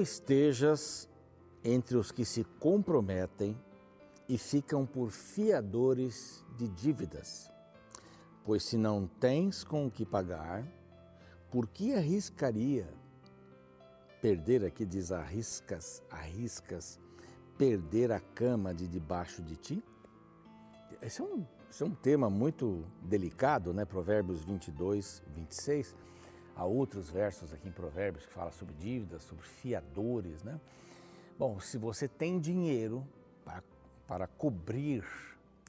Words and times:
Não 0.00 0.04
estejas 0.04 1.06
entre 1.62 1.98
os 1.98 2.10
que 2.10 2.24
se 2.24 2.42
comprometem 2.58 3.54
e 4.26 4.38
ficam 4.38 4.86
por 4.86 5.10
fiadores 5.10 6.42
de 6.56 6.66
dívidas. 6.68 7.50
Pois 8.42 8.62
se 8.62 8.78
não 8.78 9.06
tens 9.06 9.62
com 9.62 9.86
o 9.86 9.90
que 9.90 10.06
pagar, 10.06 10.64
por 11.50 11.68
que 11.68 11.92
arriscaria 11.92 12.88
perder 14.22 14.64
aqui 14.64 14.86
diz 14.86 15.12
arriscas, 15.12 16.02
arriscas 16.08 16.98
perder 17.58 18.10
a 18.10 18.20
cama 18.20 18.72
de 18.72 18.88
debaixo 18.88 19.42
de 19.42 19.54
ti? 19.54 19.84
Esse 21.02 21.20
é 21.20 21.24
um, 21.24 21.44
esse 21.70 21.82
é 21.82 21.86
um 21.86 21.94
tema 21.94 22.30
muito 22.30 22.86
delicado, 23.02 23.74
né? 23.74 23.84
Provérbios 23.84 24.42
22, 24.44 25.22
26. 25.34 25.94
Há 26.60 26.66
outros 26.66 27.08
versos 27.08 27.54
aqui 27.54 27.68
em 27.68 27.72
Provérbios 27.72 28.26
que 28.26 28.34
falam 28.34 28.52
sobre 28.52 28.74
dívidas, 28.74 29.22
sobre 29.22 29.42
fiadores, 29.42 30.42
né? 30.42 30.60
Bom, 31.38 31.58
se 31.58 31.78
você 31.78 32.06
tem 32.06 32.38
dinheiro 32.38 33.02
para, 33.42 33.64
para 34.06 34.26
cobrir 34.26 35.02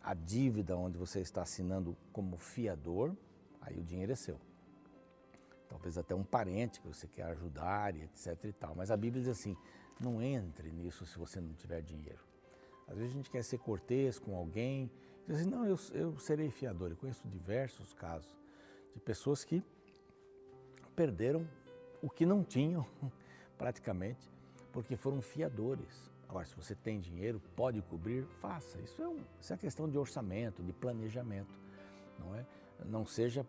a 0.04 0.14
dívida 0.14 0.76
onde 0.76 0.98
você 0.98 1.22
está 1.22 1.44
assinando 1.44 1.96
como 2.12 2.36
fiador, 2.36 3.16
aí 3.62 3.80
o 3.80 3.84
dinheiro 3.86 4.12
é 4.12 4.16
seu. 4.16 4.38
Talvez 5.70 5.98
até 5.98 6.14
um 6.14 6.26
parente 6.26 6.82
que 6.82 6.90
você 6.90 7.08
quer 7.08 7.24
ajudar 7.28 7.96
e 7.96 8.02
etc 8.02 8.44
e 8.44 8.52
tal. 8.52 8.76
Mas 8.76 8.92
a 8.92 8.98
Bíblia 8.98 9.24
diz 9.24 9.32
assim, 9.32 9.56
não 9.98 10.22
entre 10.22 10.72
nisso 10.72 11.06
se 11.06 11.18
você 11.18 11.40
não 11.40 11.54
tiver 11.54 11.82
dinheiro. 11.82 12.20
Às 12.86 12.98
vezes 12.98 13.14
a 13.14 13.16
gente 13.16 13.30
quer 13.30 13.46
ser 13.46 13.60
cortês 13.60 14.20
com 14.20 14.36
alguém, 14.36 14.92
diz 15.26 15.38
assim, 15.38 15.50
não, 15.50 15.66
eu, 15.66 15.78
eu 15.94 16.20
serei 16.20 16.52
fiador. 16.52 16.90
Eu 16.90 16.98
conheço 16.98 17.30
diversos 17.30 17.94
casos 17.94 18.36
de 18.94 19.00
pessoas 19.00 19.46
que 19.46 19.64
perderam 20.96 21.48
o 22.02 22.10
que 22.10 22.26
não 22.26 22.44
tinham 22.44 22.86
praticamente 23.58 24.32
porque 24.72 24.96
foram 24.96 25.22
fiadores. 25.22 26.10
Agora, 26.28 26.46
se 26.46 26.56
você 26.56 26.74
tem 26.74 27.00
dinheiro, 27.00 27.42
pode 27.56 27.82
cobrir, 27.82 28.26
faça. 28.40 28.80
Isso 28.80 29.02
é, 29.02 29.08
um, 29.08 29.20
isso 29.40 29.54
é 29.54 29.58
questão 29.58 29.90
de 29.90 29.98
orçamento, 29.98 30.64
de 30.64 30.72
planejamento, 30.72 31.54
não 32.18 32.34
é? 32.36 32.46
Não 32.86 33.06
seja 33.06 33.46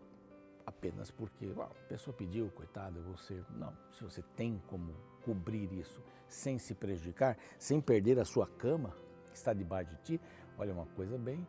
apenas 0.65 1.09
porque 1.09 1.51
a 1.57 1.65
pessoa 1.87 2.15
pediu, 2.15 2.49
coitado, 2.49 3.01
ser. 3.17 3.43
Não, 3.51 3.73
se 3.91 4.03
você 4.03 4.21
tem 4.35 4.61
como 4.67 4.93
cobrir 5.23 5.71
isso 5.73 6.01
sem 6.27 6.57
se 6.57 6.73
prejudicar, 6.73 7.37
sem 7.57 7.79
perder 7.79 8.19
a 8.19 8.25
sua 8.25 8.47
cama 8.47 8.93
que 9.31 9.37
está 9.37 9.53
debaixo 9.53 9.91
de 9.91 10.01
ti, 10.03 10.21
olha, 10.57 10.73
uma 10.73 10.85
coisa 10.87 11.17
bem, 11.17 11.47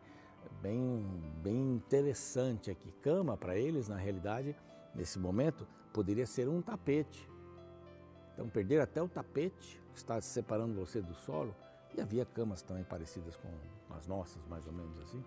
bem, 0.61 1.05
bem 1.43 1.73
interessante 1.73 2.71
aqui. 2.71 2.91
Cama 3.01 3.35
para 3.35 3.57
eles, 3.57 3.89
na 3.89 3.97
realidade, 3.97 4.55
nesse 4.93 5.19
momento, 5.19 5.67
poderia 5.95 6.25
ser 6.25 6.49
um 6.49 6.61
tapete 6.61 7.27
então, 8.35 8.49
perder 8.49 8.81
até 8.81 9.01
o 9.01 9.07
tapete 9.07 9.81
que 9.93 9.97
está 9.97 10.19
separando 10.19 10.75
você 10.75 11.01
do 11.01 11.15
solo. 11.15 11.55
E 11.97 12.01
havia 12.01 12.25
camas 12.25 12.61
também 12.61 12.83
parecidas 12.83 13.37
com 13.37 13.49
as 13.95 14.05
nossas, 14.05 14.45
mais 14.47 14.67
ou 14.67 14.73
menos 14.73 14.99
assim. 14.99 15.23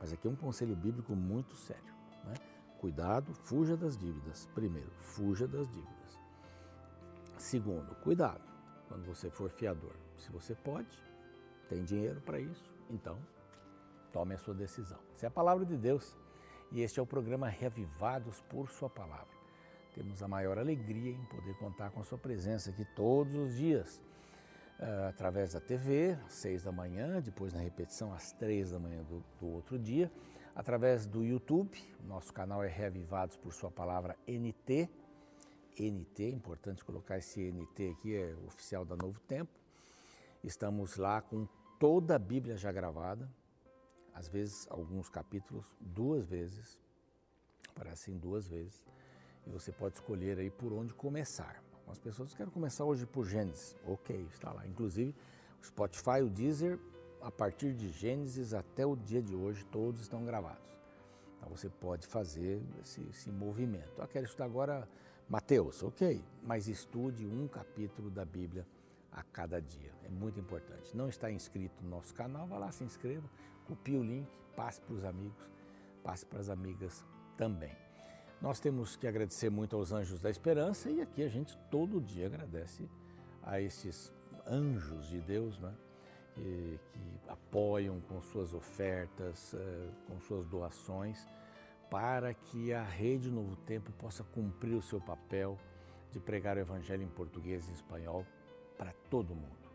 Mas 0.00 0.12
aqui 0.12 0.26
é 0.26 0.30
um 0.30 0.34
conselho 0.34 0.74
bíblico 0.74 1.14
muito 1.14 1.54
sério. 1.54 1.94
Né? 2.24 2.34
Cuidado, 2.80 3.32
fuja 3.32 3.76
das 3.76 3.96
dívidas. 3.96 4.48
Primeiro, 4.52 4.90
fuja 4.98 5.46
das 5.46 5.68
dívidas. 5.68 6.18
Segundo, 7.38 7.94
cuidado 8.02 8.42
quando 8.88 9.06
você 9.06 9.30
for 9.30 9.48
fiador. 9.48 9.94
Se 10.16 10.32
você 10.32 10.52
pode, 10.52 10.98
tem 11.68 11.84
dinheiro 11.84 12.20
para 12.20 12.40
isso, 12.40 12.74
então 12.90 13.16
tome 14.12 14.34
a 14.34 14.38
sua 14.38 14.54
decisão. 14.54 14.98
Essa 15.14 15.26
é 15.26 15.28
a 15.28 15.30
palavra 15.30 15.64
de 15.64 15.76
Deus. 15.76 16.18
E 16.72 16.80
este 16.80 16.98
é 16.98 17.02
o 17.02 17.06
programa 17.06 17.48
Reavivados 17.48 18.40
por 18.42 18.68
Sua 18.68 18.90
Palavra. 18.90 19.39
Temos 19.94 20.22
a 20.22 20.28
maior 20.28 20.56
alegria 20.56 21.10
em 21.10 21.24
poder 21.24 21.54
contar 21.56 21.90
com 21.90 22.00
a 22.00 22.04
sua 22.04 22.16
presença 22.16 22.70
aqui 22.70 22.84
todos 22.94 23.34
os 23.34 23.56
dias, 23.56 24.00
uh, 24.78 25.08
através 25.08 25.52
da 25.52 25.60
TV, 25.60 26.16
às 26.26 26.34
seis 26.34 26.62
da 26.62 26.70
manhã, 26.70 27.20
depois 27.20 27.52
na 27.52 27.60
repetição 27.60 28.12
às 28.14 28.30
três 28.32 28.70
da 28.70 28.78
manhã 28.78 29.02
do, 29.02 29.24
do 29.40 29.48
outro 29.48 29.76
dia, 29.78 30.10
através 30.54 31.06
do 31.06 31.24
YouTube, 31.24 31.76
nosso 32.06 32.32
canal 32.32 32.62
é 32.62 32.68
Reavivados 32.68 33.36
por 33.36 33.52
Sua 33.52 33.70
Palavra 33.70 34.16
NT, 34.28 34.88
NT, 35.76 36.30
importante 36.30 36.84
colocar 36.84 37.18
esse 37.18 37.50
NT 37.50 37.90
aqui, 37.90 38.14
é 38.14 38.36
oficial 38.46 38.84
da 38.84 38.94
Novo 38.94 39.18
Tempo. 39.22 39.50
Estamos 40.44 40.96
lá 40.96 41.20
com 41.20 41.48
toda 41.80 42.14
a 42.14 42.18
Bíblia 42.18 42.56
já 42.56 42.70
gravada, 42.70 43.28
às 44.14 44.28
vezes 44.28 44.68
alguns 44.70 45.08
capítulos 45.08 45.74
duas 45.80 46.24
vezes, 46.24 46.78
aparecem 47.74 48.16
duas 48.16 48.46
vezes 48.46 48.80
e 49.46 49.50
você 49.50 49.72
pode 49.72 49.94
escolher 49.94 50.38
aí 50.38 50.50
por 50.50 50.72
onde 50.72 50.94
começar. 50.94 51.62
Algumas 51.78 51.98
pessoas 51.98 52.34
querem 52.34 52.52
começar 52.52 52.84
hoje 52.84 53.06
por 53.06 53.26
Gênesis, 53.26 53.76
ok, 53.86 54.26
está 54.32 54.52
lá. 54.52 54.66
Inclusive, 54.66 55.14
o 55.60 55.66
Spotify, 55.66 56.22
o 56.22 56.28
Deezer, 56.28 56.78
a 57.20 57.30
partir 57.30 57.74
de 57.74 57.88
Gênesis 57.90 58.54
até 58.54 58.86
o 58.86 58.96
dia 58.96 59.22
de 59.22 59.34
hoje, 59.34 59.64
todos 59.66 60.00
estão 60.00 60.24
gravados. 60.24 60.70
Então 61.36 61.48
você 61.48 61.68
pode 61.68 62.06
fazer 62.06 62.62
esse, 62.82 63.00
esse 63.10 63.30
movimento. 63.30 64.00
Ah, 64.00 64.06
quero 64.06 64.26
estudar 64.26 64.44
agora 64.44 64.88
Mateus, 65.28 65.82
ok, 65.82 66.22
mas 66.42 66.68
estude 66.68 67.26
um 67.26 67.46
capítulo 67.46 68.10
da 68.10 68.24
Bíblia 68.24 68.66
a 69.12 69.22
cada 69.22 69.60
dia. 69.60 69.92
É 70.04 70.08
muito 70.08 70.38
importante. 70.38 70.96
Não 70.96 71.08
está 71.08 71.30
inscrito 71.30 71.82
no 71.82 71.90
nosso 71.90 72.14
canal, 72.14 72.46
vá 72.46 72.58
lá, 72.58 72.72
se 72.72 72.84
inscreva, 72.84 73.28
copie 73.66 73.96
o 73.96 74.02
link, 74.02 74.28
passe 74.56 74.80
para 74.80 74.94
os 74.94 75.04
amigos, 75.04 75.50
passe 76.02 76.26
para 76.26 76.40
as 76.40 76.48
amigas 76.48 77.04
também. 77.36 77.89
Nós 78.40 78.58
temos 78.58 78.96
que 78.96 79.06
agradecer 79.06 79.50
muito 79.50 79.76
aos 79.76 79.92
anjos 79.92 80.18
da 80.18 80.30
esperança 80.30 80.90
e 80.90 81.02
aqui 81.02 81.22
a 81.22 81.28
gente 81.28 81.58
todo 81.70 82.00
dia 82.00 82.26
agradece 82.26 82.88
a 83.42 83.60
esses 83.60 84.10
anjos 84.46 85.08
de 85.08 85.20
Deus, 85.20 85.58
né? 85.58 85.74
que, 86.34 86.80
que 86.90 87.20
apoiam 87.28 88.00
com 88.00 88.20
suas 88.22 88.54
ofertas, 88.54 89.52
eh, 89.52 89.88
com 90.06 90.18
suas 90.20 90.46
doações, 90.46 91.26
para 91.90 92.32
que 92.32 92.72
a 92.72 92.82
Rede 92.82 93.30
Novo 93.30 93.56
Tempo 93.56 93.92
possa 93.92 94.24
cumprir 94.24 94.74
o 94.74 94.82
seu 94.82 95.02
papel 95.02 95.58
de 96.10 96.18
pregar 96.18 96.56
o 96.56 96.60
Evangelho 96.60 97.02
em 97.02 97.08
português 97.08 97.68
e 97.68 97.72
espanhol 97.72 98.24
para 98.78 98.94
todo 99.10 99.34
mundo. 99.34 99.68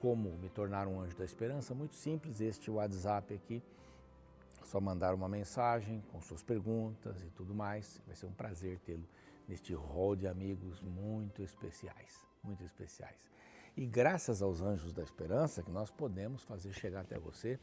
Como 0.00 0.30
me 0.38 0.48
tornar 0.48 0.88
um 0.88 1.00
anjo 1.00 1.16
da 1.16 1.24
esperança? 1.24 1.74
Muito 1.74 1.94
simples, 1.94 2.40
este 2.40 2.72
WhatsApp 2.72 3.34
aqui 3.34 3.62
só 4.66 4.80
mandar 4.80 5.14
uma 5.14 5.28
mensagem 5.28 6.02
com 6.10 6.20
suas 6.20 6.42
perguntas 6.42 7.22
e 7.22 7.30
tudo 7.30 7.54
mais. 7.54 8.00
Vai 8.06 8.16
ser 8.16 8.26
um 8.26 8.32
prazer 8.32 8.78
tê-lo 8.80 9.06
neste 9.48 9.74
rol 9.74 10.16
de 10.16 10.26
amigos 10.26 10.82
muito 10.82 11.42
especiais, 11.42 12.26
muito 12.42 12.64
especiais. 12.64 13.30
E 13.76 13.86
graças 13.86 14.40
aos 14.40 14.60
Anjos 14.60 14.92
da 14.92 15.02
Esperança 15.02 15.62
que 15.62 15.70
nós 15.70 15.90
podemos 15.90 16.42
fazer 16.44 16.72
chegar 16.72 17.00
até 17.00 17.18
você 17.18 17.58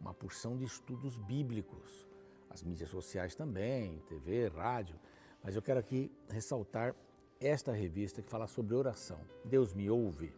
uma 0.00 0.14
porção 0.14 0.56
de 0.56 0.64
estudos 0.64 1.18
bíblicos, 1.18 2.08
as 2.48 2.62
mídias 2.62 2.88
sociais 2.88 3.34
também, 3.34 3.98
TV, 4.08 4.48
rádio, 4.48 4.98
mas 5.42 5.54
eu 5.54 5.62
quero 5.62 5.78
aqui 5.78 6.10
ressaltar 6.28 6.94
esta 7.38 7.72
revista 7.72 8.22
que 8.22 8.28
fala 8.28 8.46
sobre 8.46 8.74
oração. 8.74 9.20
Deus 9.44 9.72
me 9.74 9.88
ouve? 9.90 10.32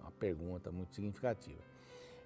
Uma 0.00 0.10
pergunta 0.10 0.70
muito 0.70 0.94
significativa. 0.94 1.73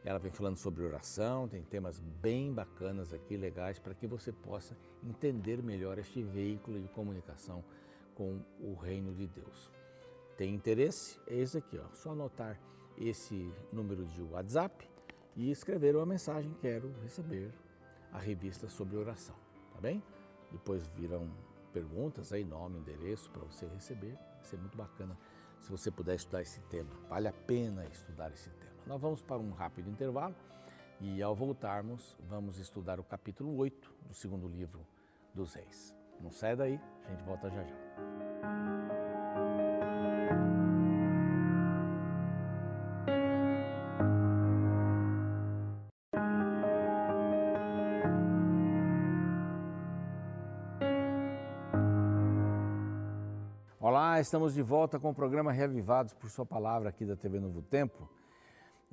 Ela 0.08 0.18
vem 0.18 0.32
falando 0.32 0.56
sobre 0.56 0.82
oração, 0.82 1.46
tem 1.46 1.62
temas 1.62 1.98
bem 1.98 2.50
bacanas 2.50 3.12
aqui, 3.12 3.36
legais, 3.36 3.78
para 3.78 3.92
que 3.92 4.06
você 4.06 4.32
possa 4.32 4.74
entender 5.04 5.62
melhor 5.62 5.98
este 5.98 6.22
veículo 6.22 6.80
de 6.80 6.88
comunicação 6.88 7.62
com 8.14 8.40
o 8.58 8.72
reino 8.72 9.12
de 9.14 9.26
Deus. 9.26 9.70
Tem 10.34 10.54
interesse? 10.54 11.20
É 11.26 11.34
esse 11.36 11.58
aqui, 11.58 11.78
ó. 11.78 11.92
Só 11.92 12.12
anotar 12.12 12.58
esse 12.96 13.52
número 13.70 14.06
de 14.06 14.22
WhatsApp 14.22 14.88
e 15.36 15.50
escrever 15.50 15.94
uma 15.94 16.06
mensagem. 16.06 16.56
Quero 16.58 16.90
receber 17.02 17.52
a 18.10 18.18
revista 18.18 18.66
sobre 18.66 18.96
oração, 18.96 19.36
tá 19.74 19.78
bem? 19.78 20.02
Depois 20.50 20.86
virão 20.96 21.30
perguntas 21.70 22.32
aí, 22.32 22.46
nome, 22.46 22.78
endereço 22.78 23.30
para 23.30 23.44
você 23.44 23.66
receber. 23.66 24.14
Vai 24.14 24.44
ser 24.44 24.56
muito 24.56 24.74
bacana 24.74 25.18
se 25.60 25.70
você 25.70 25.90
puder 25.90 26.14
estudar 26.14 26.40
esse 26.40 26.62
tema. 26.62 26.94
Vale 27.10 27.28
a 27.28 27.32
pena 27.34 27.84
estudar 27.84 28.32
esse 28.32 28.48
tema. 28.48 28.67
Nós 28.88 29.02
vamos 29.02 29.20
para 29.20 29.36
um 29.36 29.50
rápido 29.50 29.90
intervalo 29.90 30.34
e, 30.98 31.22
ao 31.22 31.36
voltarmos, 31.36 32.16
vamos 32.26 32.58
estudar 32.58 32.98
o 32.98 33.04
capítulo 33.04 33.54
8 33.58 33.94
do 34.08 34.14
segundo 34.14 34.48
livro 34.48 34.80
dos 35.34 35.52
Reis. 35.52 35.94
Não 36.18 36.30
sai 36.30 36.56
daí, 36.56 36.80
a 37.04 37.10
gente 37.10 37.22
volta 37.22 37.50
já 37.50 37.62
já. 37.64 37.76
Olá, 53.78 54.18
estamos 54.18 54.54
de 54.54 54.62
volta 54.62 54.98
com 54.98 55.10
o 55.10 55.14
programa 55.14 55.52
Reavivados 55.52 56.14
por 56.14 56.30
Sua 56.30 56.46
Palavra 56.46 56.88
aqui 56.88 57.04
da 57.04 57.14
TV 57.14 57.38
Novo 57.38 57.60
Tempo 57.60 58.08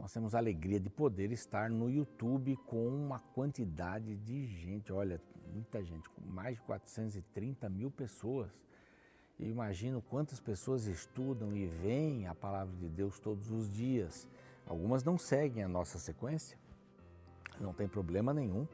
nós 0.06 0.13
temos 0.13 0.36
a 0.36 0.38
alegria 0.38 0.80
de 0.80 0.88
poder 0.88 1.31
estar 1.31 1.68
no 1.68 1.90
YouTube 1.90 2.56
com 2.68 2.88
uma 2.88 3.18
quantidade 3.18 4.16
de 4.18 4.46
gente, 4.46 4.94
olha, 4.94 5.19
muita 5.52 5.84
gente, 5.84 6.07
mais 6.28 6.57
de 6.57 6.62
430 6.62 7.68
mil 7.69 7.90
pessoas. 7.90 8.52
Eu 9.40 9.48
imagino 9.48 10.04
quantas 10.04 10.40
pessoas 10.40 10.86
estudam 10.86 11.57
e 11.57 11.66
veem 11.66 12.28
a 12.28 12.36
palavra 12.36 12.75
de 12.75 12.88
Deus 12.88 13.19
todos 13.19 13.50
os 13.50 13.68
dias. 13.74 14.28
Algumas 14.68 15.04
não 15.04 15.18
seguem 15.18 15.63
a 15.63 15.68
nossa 15.68 15.98
sequência, 15.98 16.56
não 17.60 17.74
tem 17.74 17.88
problema 17.88 18.31
nenhum. 18.31 18.68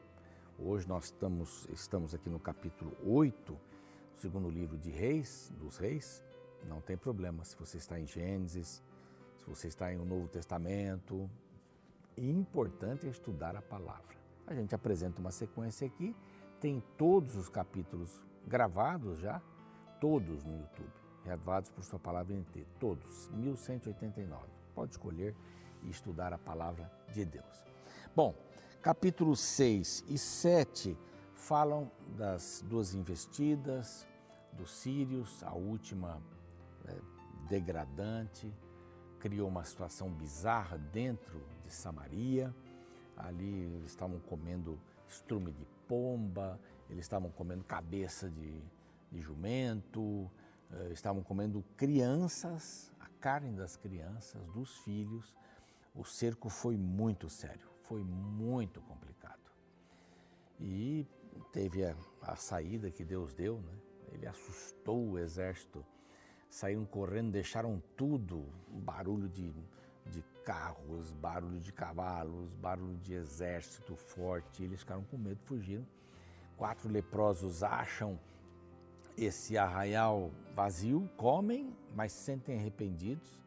Hoje 0.60 0.86
nós 0.86 1.06
estamos, 1.06 1.66
estamos 1.72 2.14
aqui 2.14 2.30
no 2.30 2.42
capítulo 2.42 2.92
8, 3.06 3.58
segundo 4.16 4.50
livro 4.50 4.78
de 4.78 4.90
Reis, 4.90 5.50
dos 5.58 5.78
Reis. 5.78 6.22
Não 6.68 6.82
tem 6.82 6.98
problema 6.98 7.46
se 7.46 7.56
você 7.56 7.78
está 7.78 7.98
em 7.98 8.06
Gênesis, 8.06 8.84
se 9.42 9.50
você 9.50 9.68
está 9.68 9.92
em 9.92 9.98
o 9.98 10.06
Novo 10.06 10.28
Testamento. 10.28 11.30
E 12.16 12.30
importante 12.30 13.08
é 13.08 13.10
estudar 13.10 13.56
a 13.56 13.62
palavra. 13.62 14.16
A 14.46 14.54
gente 14.54 14.76
apresenta 14.76 15.20
uma 15.20 15.32
sequência 15.32 15.88
aqui, 15.88 16.16
tem 16.60 16.84
todos 16.98 17.36
os 17.36 17.50
capítulos 17.50 18.24
gravados 18.46 19.20
já, 19.20 19.42
todos 20.00 20.44
no 20.44 20.58
YouTube, 20.58 20.92
gravados 21.24 21.70
por 21.70 21.84
sua 21.84 22.00
palavra 22.00 22.34
inteira, 22.34 22.68
todos, 22.80 23.30
1189. 23.30 24.46
Pode 24.76 24.92
escolher 24.92 25.36
e 25.84 25.90
estudar 25.90 26.34
a 26.34 26.38
palavra 26.38 26.92
de 27.14 27.26
Deus. 27.26 27.66
Bom, 28.16 28.36
capítulos 28.82 29.40
6 29.40 30.06
e 30.08 30.18
7 30.18 30.98
falam 31.34 31.90
das 32.18 32.64
duas 32.68 32.94
investidas, 32.94 34.08
dos 34.54 34.72
sírios, 34.72 35.42
a 35.44 35.54
última 35.54 36.22
é, 36.86 36.96
degradante, 37.48 38.54
criou 39.22 39.48
uma 39.48 39.64
situação 39.64 40.10
bizarra 40.10 40.78
dentro 40.78 41.40
de 41.64 41.72
Samaria. 41.72 42.54
Ali 43.16 43.66
eles 43.76 43.92
estavam 43.92 44.20
comendo 44.20 44.80
estrume 45.08 45.52
de 45.52 45.66
pomba, 45.88 46.60
eles 46.90 47.06
estavam 47.06 47.30
comendo 47.30 47.64
cabeça 47.64 48.30
de, 48.30 48.62
de 49.12 49.22
jumento, 49.22 50.30
eh, 50.72 50.90
estavam 50.92 51.22
comendo 51.22 51.64
crianças, 51.78 52.92
a 53.00 53.08
carne 53.20 53.52
das 53.52 53.78
crianças, 53.78 54.44
dos 54.48 54.78
filhos. 54.80 55.38
O 55.94 56.04
cerco 56.04 56.50
foi 56.50 56.76
muito 56.76 57.30
sério, 57.30 57.70
foi 57.84 58.04
muito 58.04 58.82
complicado. 58.82 59.52
E 60.60 61.06
teve 61.52 61.86
a, 61.86 61.96
a 62.24 62.36
saída 62.36 62.90
que 62.90 63.04
Deus 63.04 63.34
deu, 63.34 63.62
né? 63.62 63.78
ele 64.14 64.26
assustou 64.26 65.12
o 65.12 65.20
exército, 65.20 65.86
saíram 66.52 66.86
correndo, 66.86 67.32
deixaram 67.32 67.82
tudo, 67.96 68.46
barulho 68.68 69.30
de, 69.30 69.56
de 70.06 70.22
carros, 70.44 71.14
barulho 71.14 71.62
de 71.62 71.72
cavalos, 71.72 72.54
barulho 72.54 72.98
de 72.98 73.14
exército 73.14 73.96
forte, 73.96 74.62
eles 74.62 74.82
ficaram 74.82 75.04
com 75.06 75.18
medo, 75.18 75.40
fugiram. 75.46 75.88
Quatro 76.58 76.90
leprosos 76.90 77.64
acham 77.64 78.20
esse 79.18 79.58
arraial 79.58 80.30
vazio, 80.54 81.10
comem, 81.16 81.74
mas 81.96 82.12
se 82.12 82.26
sentem 82.26 82.60
arrependidos, 82.60 83.42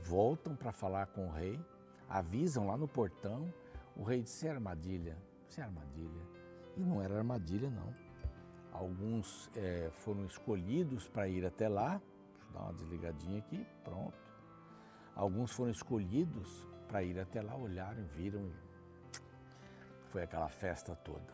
voltam 0.00 0.56
para 0.56 0.72
falar 0.72 1.06
com 1.06 1.28
o 1.28 1.32
rei, 1.32 1.58
avisam 2.08 2.66
lá 2.66 2.76
no 2.76 2.88
portão, 2.88 3.52
o 3.96 4.02
rei 4.02 4.22
disse, 4.22 4.48
é 4.48 4.50
armadilha, 4.50 5.16
isso 5.48 5.60
é 5.60 5.64
armadilha. 5.64 6.22
E 6.76 6.80
não 6.80 7.00
era 7.00 7.16
armadilha 7.16 7.70
não. 7.70 7.94
Alguns 8.72 9.50
é, 9.54 9.90
foram 9.92 10.24
escolhidos 10.24 11.06
para 11.08 11.28
ir 11.28 11.44
até 11.44 11.68
lá, 11.68 12.00
deixa 12.32 12.48
eu 12.48 12.52
dar 12.52 12.60
uma 12.60 12.72
desligadinha 12.72 13.38
aqui, 13.38 13.66
pronto. 13.84 14.18
Alguns 15.14 15.52
foram 15.52 15.70
escolhidos 15.70 16.66
para 16.88 17.02
ir 17.02 17.18
até 17.18 17.42
lá, 17.42 17.54
olharam, 17.54 18.04
viram 18.16 18.46
e 18.46 18.72
foi 20.12 20.22
aquela 20.22 20.48
festa 20.48 20.94
toda. 20.94 21.32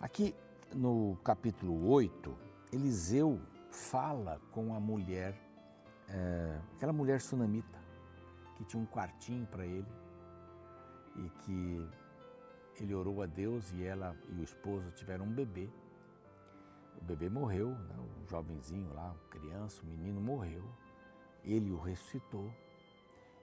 Aqui 0.00 0.34
no 0.74 1.16
capítulo 1.22 1.86
8, 1.90 2.36
Eliseu 2.72 3.40
fala 3.70 4.40
com 4.52 4.74
a 4.74 4.80
mulher, 4.80 5.34
é, 6.08 6.60
aquela 6.76 6.92
mulher 6.92 7.20
sunamita, 7.20 7.78
que 8.56 8.64
tinha 8.64 8.82
um 8.82 8.86
quartinho 8.86 9.46
para 9.46 9.66
ele 9.66 9.88
e 11.16 11.30
que 11.40 11.88
ele 12.80 12.94
orou 12.94 13.22
a 13.22 13.26
Deus 13.26 13.70
e 13.72 13.84
ela 13.84 14.16
e 14.30 14.40
o 14.40 14.42
esposo 14.42 14.90
tiveram 14.92 15.26
um 15.26 15.32
bebê. 15.32 15.68
O 17.00 17.04
bebê 17.04 17.28
morreu, 17.28 17.70
né? 17.70 17.96
o 18.22 18.28
jovenzinho 18.28 18.92
lá, 18.92 19.14
criança, 19.30 19.82
o 19.82 19.86
menino 19.86 20.20
morreu. 20.20 20.64
Ele 21.42 21.70
o 21.70 21.78
ressuscitou. 21.78 22.50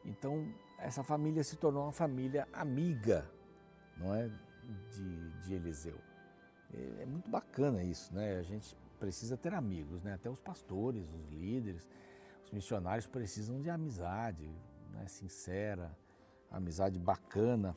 Então, 0.05 0.47
essa 0.77 1.03
família 1.03 1.43
se 1.43 1.55
tornou 1.57 1.83
uma 1.83 1.91
família 1.91 2.47
amiga, 2.53 3.29
não 3.97 4.13
é, 4.13 4.29
de, 4.91 5.31
de 5.41 5.53
Eliseu. 5.53 5.97
É, 6.73 7.05
muito 7.05 7.29
bacana 7.29 7.83
isso, 7.83 8.13
né? 8.13 8.37
A 8.37 8.43
gente 8.43 8.75
precisa 8.99 9.35
ter 9.35 9.53
amigos, 9.53 10.03
né? 10.03 10.13
Até 10.13 10.29
os 10.29 10.39
pastores, 10.39 11.03
os 11.09 11.25
líderes, 11.29 11.87
os 12.45 12.51
missionários 12.51 13.07
precisam 13.07 13.59
de 13.59 13.69
amizade, 13.69 14.49
né? 14.91 15.07
sincera, 15.07 15.97
amizade 16.51 16.99
bacana. 16.99 17.75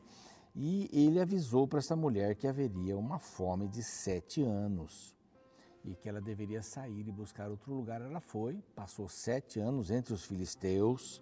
E 0.55 0.89
ele 0.91 1.19
avisou 1.19 1.67
para 1.67 1.79
essa 1.79 1.95
mulher 1.95 2.35
que 2.35 2.47
haveria 2.47 2.97
uma 2.97 3.17
fome 3.17 3.67
de 3.67 3.81
sete 3.81 4.43
anos 4.43 5.15
e 5.83 5.95
que 5.95 6.07
ela 6.07 6.21
deveria 6.21 6.61
sair 6.61 7.07
e 7.07 7.11
buscar 7.11 7.49
outro 7.49 7.73
lugar. 7.73 8.01
Ela 8.01 8.19
foi, 8.19 8.61
passou 8.75 9.07
sete 9.07 9.59
anos 9.59 9.89
entre 9.91 10.13
os 10.13 10.25
filisteus 10.25 11.21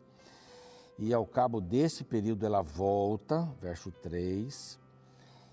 e 1.01 1.13
ao 1.13 1.25
cabo 1.25 1.61
desse 1.61 2.03
período 2.03 2.45
ela 2.45 2.61
volta, 2.61 3.45
verso 3.61 3.89
3, 3.89 4.77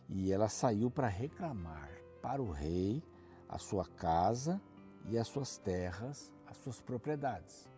e 0.08 0.32
ela 0.32 0.48
saiu 0.48 0.90
para 0.90 1.06
reclamar 1.06 1.88
para 2.20 2.42
o 2.42 2.50
rei 2.50 3.00
a 3.48 3.56
sua 3.56 3.86
casa 3.86 4.60
e 5.08 5.16
as 5.16 5.28
suas 5.28 5.56
terras, 5.56 6.32
as 6.48 6.56
suas 6.56 6.80
propriedades. 6.80 7.68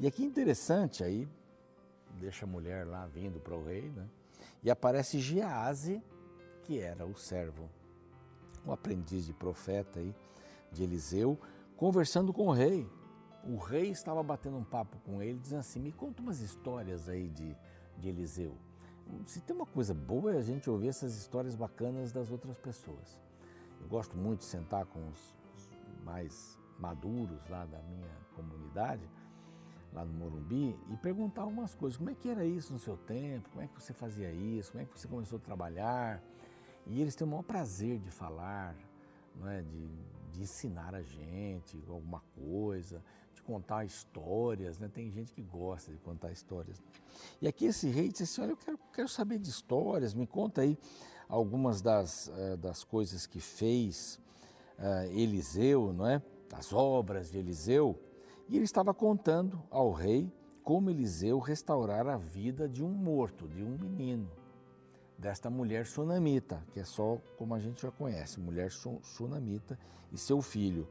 E 0.00 0.06
aqui 0.06 0.24
interessante 0.24 1.04
aí, 1.04 1.28
deixa 2.18 2.44
a 2.44 2.48
mulher 2.48 2.84
lá 2.88 3.06
vindo 3.06 3.38
para 3.38 3.54
o 3.54 3.64
rei, 3.64 3.90
né? 3.90 4.08
E 4.64 4.70
aparece 4.70 5.20
Gease, 5.20 6.02
que 6.64 6.80
era 6.80 7.06
o 7.06 7.16
servo, 7.16 7.70
o 8.64 8.72
aprendiz 8.72 9.26
de 9.26 9.32
profeta 9.32 10.00
aí, 10.00 10.14
de 10.70 10.82
Eliseu, 10.82 11.38
conversando 11.76 12.32
com 12.32 12.46
o 12.48 12.52
rei. 12.52 12.88
O 13.44 13.56
rei 13.56 13.90
estava 13.90 14.22
batendo 14.22 14.56
um 14.56 14.64
papo 14.64 14.98
com 15.04 15.22
ele, 15.22 15.38
dizendo 15.38 15.60
assim: 15.60 15.80
Me 15.80 15.92
conta 15.92 16.22
umas 16.22 16.40
histórias 16.40 17.08
aí 17.08 17.28
de, 17.28 17.56
de 17.98 18.08
Eliseu. 18.08 18.56
Se 19.26 19.40
tem 19.40 19.54
uma 19.54 19.66
coisa 19.66 19.92
boa 19.92 20.32
é 20.32 20.38
a 20.38 20.42
gente 20.42 20.70
ouvir 20.70 20.88
essas 20.88 21.16
histórias 21.16 21.54
bacanas 21.54 22.12
das 22.12 22.30
outras 22.30 22.56
pessoas. 22.56 23.20
Eu 23.80 23.88
gosto 23.88 24.16
muito 24.16 24.40
de 24.40 24.44
sentar 24.46 24.86
com 24.86 25.00
os, 25.08 25.34
os 25.56 25.70
mais 26.04 26.58
maduros 26.78 27.46
lá 27.48 27.64
da 27.66 27.78
minha 27.82 28.08
comunidade, 28.34 29.02
lá 29.92 30.04
no 30.04 30.12
Morumbi, 30.12 30.78
e 30.88 30.96
perguntar 30.96 31.42
algumas 31.42 31.74
coisas. 31.74 31.96
Como 31.96 32.10
é 32.10 32.14
que 32.14 32.28
era 32.28 32.44
isso 32.44 32.72
no 32.72 32.78
seu 32.78 32.96
tempo? 32.96 33.50
Como 33.50 33.62
é 33.62 33.66
que 33.66 33.82
você 33.82 33.92
fazia 33.92 34.30
isso? 34.30 34.72
Como 34.72 34.82
é 34.82 34.86
que 34.86 34.98
você 34.98 35.08
começou 35.08 35.38
a 35.38 35.40
trabalhar? 35.40 36.22
E 36.86 37.00
eles 37.00 37.14
têm 37.14 37.26
o 37.26 37.30
maior 37.30 37.42
prazer 37.42 37.98
de 37.98 38.10
falar, 38.10 38.76
é? 39.46 39.62
de, 39.62 39.88
de 40.32 40.42
ensinar 40.42 40.94
a 40.94 41.02
gente 41.02 41.82
alguma 41.88 42.22
coisa, 42.34 43.02
de 43.34 43.42
contar 43.42 43.84
histórias. 43.84 44.78
Né? 44.78 44.90
Tem 44.92 45.10
gente 45.10 45.32
que 45.32 45.42
gosta 45.42 45.90
de 45.92 45.98
contar 45.98 46.32
histórias. 46.32 46.82
E 47.40 47.46
aqui 47.46 47.66
esse 47.66 47.88
rei 47.88 48.08
disse 48.08 48.24
assim, 48.24 48.42
olha, 48.42 48.50
eu 48.50 48.56
quero, 48.56 48.78
quero 48.92 49.08
saber 49.08 49.38
de 49.38 49.48
histórias, 49.48 50.14
me 50.14 50.26
conta 50.26 50.62
aí 50.62 50.78
algumas 51.28 51.80
das, 51.80 52.28
uh, 52.28 52.56
das 52.56 52.84
coisas 52.84 53.26
que 53.26 53.40
fez 53.40 54.20
uh, 54.78 55.10
Eliseu, 55.12 55.92
não 55.92 56.06
é? 56.06 56.20
as 56.52 56.72
obras 56.72 57.30
de 57.30 57.38
Eliseu, 57.38 57.98
e 58.48 58.56
ele 58.56 58.64
estava 58.64 58.92
contando 58.92 59.62
ao 59.70 59.90
rei 59.90 60.30
como 60.62 60.90
Eliseu 60.90 61.38
restaurara 61.38 62.14
a 62.14 62.18
vida 62.18 62.68
de 62.68 62.84
um 62.84 62.90
morto, 62.90 63.48
de 63.48 63.62
um 63.62 63.78
menino, 63.78 64.30
desta 65.22 65.48
mulher 65.48 65.86
sunamita, 65.86 66.60
que 66.72 66.80
é 66.80 66.84
só 66.84 67.16
como 67.38 67.54
a 67.54 67.60
gente 67.60 67.80
já 67.80 67.92
conhece, 67.92 68.40
mulher 68.40 68.72
sunamita 68.72 69.78
e 70.12 70.18
seu 70.18 70.42
filho. 70.42 70.88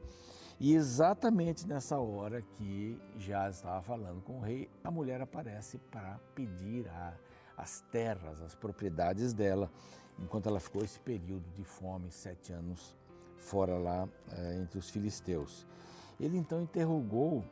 E 0.58 0.74
exatamente 0.74 1.68
nessa 1.68 1.98
hora 1.98 2.40
que 2.40 2.98
já 3.18 3.50
estava 3.50 3.82
falando 3.82 4.22
com 4.22 4.38
o 4.38 4.40
rei, 4.40 4.70
a 4.82 4.90
mulher 4.90 5.20
aparece 5.20 5.76
para 5.90 6.18
pedir 6.34 6.88
a, 6.88 7.14
as 7.58 7.82
terras, 7.92 8.40
as 8.40 8.54
propriedades 8.54 9.34
dela 9.34 9.70
enquanto 10.18 10.48
ela 10.48 10.60
ficou 10.60 10.82
esse 10.82 10.98
período 11.00 11.44
de 11.54 11.64
fome, 11.64 12.10
sete 12.10 12.52
anos 12.52 12.96
fora 13.36 13.76
lá 13.76 14.08
é, 14.30 14.56
entre 14.56 14.78
os 14.78 14.88
filisteus. 14.88 15.66
Ele 16.18 16.38
então 16.38 16.62
interrogou 16.62 17.44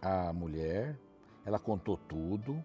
a 0.00 0.32
mulher, 0.32 0.96
ela 1.44 1.58
contou 1.58 1.96
tudo. 1.96 2.64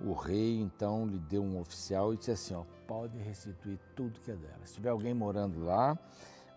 O 0.00 0.12
rei 0.12 0.58
então 0.58 1.06
lhe 1.06 1.18
deu 1.18 1.42
um 1.42 1.60
oficial 1.60 2.14
e 2.14 2.16
disse 2.16 2.30
assim: 2.30 2.54
ó, 2.54 2.64
pode 2.86 3.18
restituir 3.18 3.78
tudo 3.94 4.20
que 4.20 4.30
é 4.30 4.36
dela. 4.36 4.64
Se 4.64 4.74
tiver 4.74 4.90
alguém 4.90 5.12
morando 5.12 5.64
lá, 5.64 5.98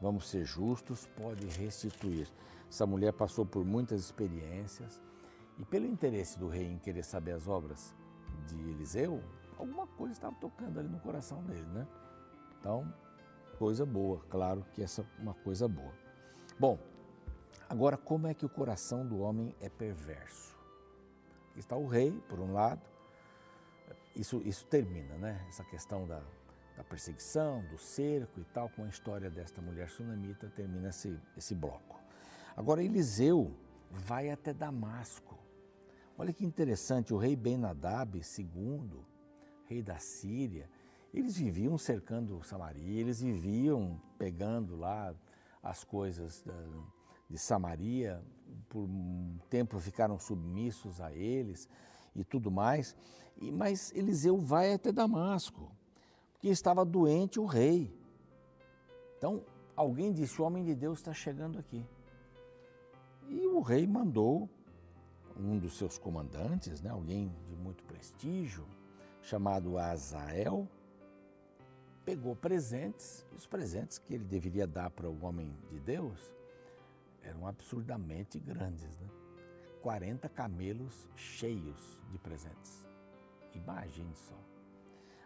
vamos 0.02 0.30
ser 0.30 0.46
justos, 0.46 1.08
pode 1.18 1.46
restituir. 1.48 2.28
Essa 2.70 2.86
mulher 2.86 3.14
passou 3.14 3.46
por 3.46 3.64
muitas 3.66 4.02
experiências 4.02 5.02
e, 5.60 5.66
pelo 5.66 5.86
interesse 5.86 6.40
do 6.40 6.48
rei 6.48 6.72
em 6.72 6.80
querer 6.80 7.04
saber 7.04 7.34
as 7.34 7.48
obras 7.48 7.94
de 8.48 8.56
Eliseu, 8.70 9.22
alguma 9.58 9.86
coisa 9.86 10.14
estava 10.14 10.36
tocando 10.36 10.80
ali 10.80 10.90
no 10.90 11.00
coração 11.00 11.44
dele, 11.44 11.68
né? 11.74 11.88
Então, 12.60 12.92
coisa 13.60 13.86
boa, 13.86 14.20
claro 14.30 14.66
que 14.74 14.82
essa 14.82 15.02
é 15.02 15.22
uma 15.22 15.34
coisa 15.34 15.68
boa. 15.68 15.92
Bom, 16.58 16.80
Agora, 17.74 17.98
como 17.98 18.28
é 18.28 18.36
que 18.36 18.46
o 18.46 18.50
coração 18.50 19.04
do 19.04 19.20
homem 19.20 19.56
é 19.60 19.68
perverso? 19.68 20.56
Está 21.56 21.76
o 21.76 21.88
rei, 21.88 22.12
por 22.30 22.40
um 22.40 22.54
lado, 22.54 22.82
isso, 24.16 24.42
isso 24.46 24.66
termina, 24.66 25.16
né? 25.18 25.46
Essa 25.50 25.64
questão 25.64 26.08
da, 26.08 26.22
da 26.78 26.84
perseguição, 26.84 27.64
do 27.66 27.78
cerco 27.78 28.40
e 28.40 28.44
tal, 28.46 28.70
com 28.70 28.84
a 28.84 28.88
história 28.88 29.30
desta 29.30 29.62
mulher 29.62 29.90
sunamita, 29.90 30.52
termina 30.56 30.90
esse, 30.90 31.20
esse 31.38 31.56
bloco. 31.56 32.00
Agora, 32.56 32.84
Eliseu 32.84 33.52
vai 33.90 34.30
até 34.30 34.54
Damasco. 34.54 35.38
Olha 36.18 36.32
que 36.32 36.46
interessante, 36.46 37.14
o 37.14 37.18
rei 37.18 37.36
Ben-Hadad 37.36 38.16
II, 38.16 39.04
rei 39.66 39.82
da 39.82 39.98
Síria, 39.98 40.70
eles 41.14 41.38
viviam 41.38 41.78
cercando 41.78 42.44
Samaria, 42.44 43.02
eles 43.02 43.22
viviam 43.22 44.00
pegando 44.18 44.76
lá 44.76 45.14
as 45.62 45.84
coisas 45.84 46.44
de 47.30 47.38
Samaria, 47.38 48.22
por 48.70 48.82
um 48.84 49.38
tempo 49.50 49.80
ficaram 49.80 50.20
submissos 50.20 51.00
a 51.02 51.12
eles 51.14 51.68
e 52.16 52.24
tudo 52.24 52.52
mais. 52.52 52.96
E, 53.38 53.52
mas 53.52 53.92
Eliseu 53.96 54.38
vai 54.38 54.74
até 54.74 54.92
Damasco, 54.92 55.72
porque 56.34 56.50
estava 56.50 56.86
doente 56.86 57.40
o 57.40 57.46
rei. 57.46 57.94
Então, 59.18 59.44
alguém 59.76 60.12
disse: 60.12 60.42
O 60.42 60.46
homem 60.46 60.64
de 60.64 60.76
Deus 60.76 61.00
está 61.00 61.14
chegando 61.14 61.60
aqui. 61.60 61.86
E 63.28 63.48
o 63.48 63.62
rei 63.62 63.88
mandou 63.88 64.50
um 65.38 65.58
dos 65.58 65.78
seus 65.78 65.98
comandantes, 65.98 66.82
né, 66.82 66.90
alguém 66.90 67.32
de 67.48 67.56
muito 67.56 67.84
prestígio, 67.86 68.66
chamado 69.22 69.78
Azael, 69.78 70.68
pegou 72.06 72.36
presentes, 72.36 73.26
e 73.32 73.36
os 73.36 73.48
presentes 73.48 73.98
que 73.98 74.14
ele 74.14 74.26
deveria 74.26 74.68
dar 74.68 74.90
para 74.90 75.10
o 75.10 75.26
homem 75.26 75.56
de 75.70 75.80
Deus 75.80 76.36
eram 77.24 77.48
absurdamente 77.48 78.38
grandes. 78.38 79.00
Né? 79.00 79.08
40 79.84 80.30
camelos 80.30 81.10
cheios 81.14 82.02
de 82.10 82.18
presentes. 82.18 82.88
Imagine 83.54 84.16
só. 84.16 84.40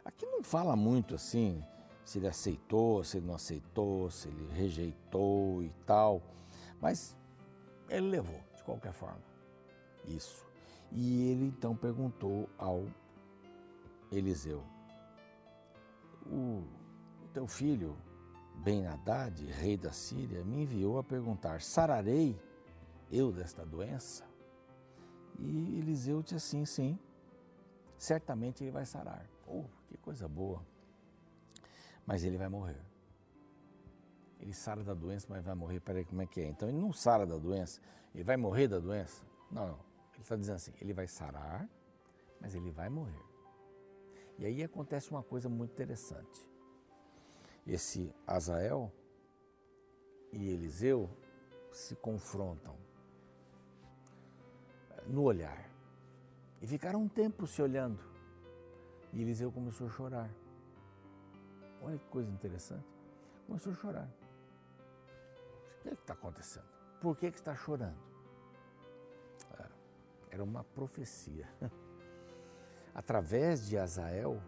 Aqui 0.04 0.26
não 0.26 0.44
fala 0.44 0.76
muito 0.76 1.14
assim 1.14 1.64
se 2.04 2.18
ele 2.18 2.28
aceitou, 2.28 3.04
se 3.04 3.18
ele 3.18 3.28
não 3.28 3.36
aceitou, 3.36 4.10
se 4.10 4.28
ele 4.28 4.48
rejeitou 4.54 5.62
e 5.62 5.70
tal, 5.86 6.24
mas 6.82 7.16
ele 7.88 8.10
levou, 8.10 8.42
de 8.56 8.64
qualquer 8.64 8.94
forma, 8.94 9.22
isso. 10.06 10.44
E 10.92 11.30
ele 11.30 11.46
então 11.46 11.76
perguntou 11.76 12.50
ao 12.58 12.86
Eliseu: 14.12 14.64
O 16.26 16.64
teu 17.32 17.46
filho 17.46 17.96
Ben-Hadad, 18.56 19.46
rei 19.46 19.78
da 19.78 19.92
Síria, 19.92 20.44
me 20.44 20.64
enviou 20.64 20.98
a 20.98 21.04
perguntar: 21.04 21.62
Sararei 21.62 22.36
eu 23.12 23.32
desta 23.32 23.64
doença? 23.64 24.27
E 25.40 25.80
Eliseu 25.80 26.22
disse 26.22 26.36
assim: 26.36 26.66
sim, 26.66 27.00
certamente 27.98 28.64
ele 28.64 28.72
vai 28.72 28.86
sarar. 28.86 29.28
Oh, 29.46 29.66
que 29.88 29.98
coisa 29.98 30.28
boa. 30.28 30.66
Mas 32.06 32.24
ele 32.24 32.38
vai 32.38 32.50
morrer. 32.50 32.82
Ele 34.40 34.54
sara 34.54 34.84
da 34.84 34.94
doença, 34.94 35.28
mas 35.30 35.44
vai 35.44 35.56
morrer. 35.56 35.80
Peraí, 35.80 36.06
como 36.06 36.22
é 36.22 36.28
que 36.28 36.42
é? 36.42 36.48
Então 36.48 36.70
ele 36.70 36.78
não 36.78 36.94
sara 36.94 37.26
da 37.26 37.38
doença, 37.38 37.82
ele 38.14 38.24
vai 38.24 38.38
morrer 38.38 38.68
da 38.68 38.80
doença? 38.80 39.24
Não, 39.52 39.68
não. 39.68 39.80
Ele 40.14 40.22
está 40.22 40.36
dizendo 40.36 40.56
assim: 40.56 40.74
ele 40.80 40.94
vai 40.94 41.08
sarar, 41.08 41.70
mas 42.40 42.56
ele 42.56 42.72
vai 42.72 42.90
morrer. 42.90 43.26
E 44.38 44.46
aí 44.46 44.64
acontece 44.64 45.10
uma 45.10 45.24
coisa 45.24 45.50
muito 45.50 45.72
interessante. 45.72 46.48
Esse 47.66 48.14
Azael 48.26 48.92
e 50.32 50.50
Eliseu 50.50 51.10
se 51.72 51.96
confrontam 51.96 52.76
no 55.08 55.24
olhar. 55.24 55.70
E 56.62 56.68
ficaram 56.68 57.02
um 57.02 57.08
tempo 57.08 57.46
se 57.48 57.62
olhando. 57.62 58.00
E 59.14 59.22
Eliseu 59.22 59.52
começou 59.52 59.88
a 59.88 59.90
chorar. 59.90 60.30
Olha 61.82 61.98
que 61.98 62.06
coisa 62.06 62.30
interessante. 62.30 62.88
Começou 63.46 63.72
a 63.72 63.76
chorar. 63.76 64.10
O 65.80 65.82
que 65.84 65.90
é 65.90 65.94
está 65.94 66.14
acontecendo? 66.14 66.68
Por 67.00 67.16
que, 67.16 67.32
que 67.32 67.38
está 67.38 67.56
chorando? 67.56 67.98
É, 69.60 69.66
era 70.32 70.44
uma 70.44 70.64
profecia. 70.64 71.48
Através 72.94 73.68
de 73.68 73.78
Azael, 73.78 74.42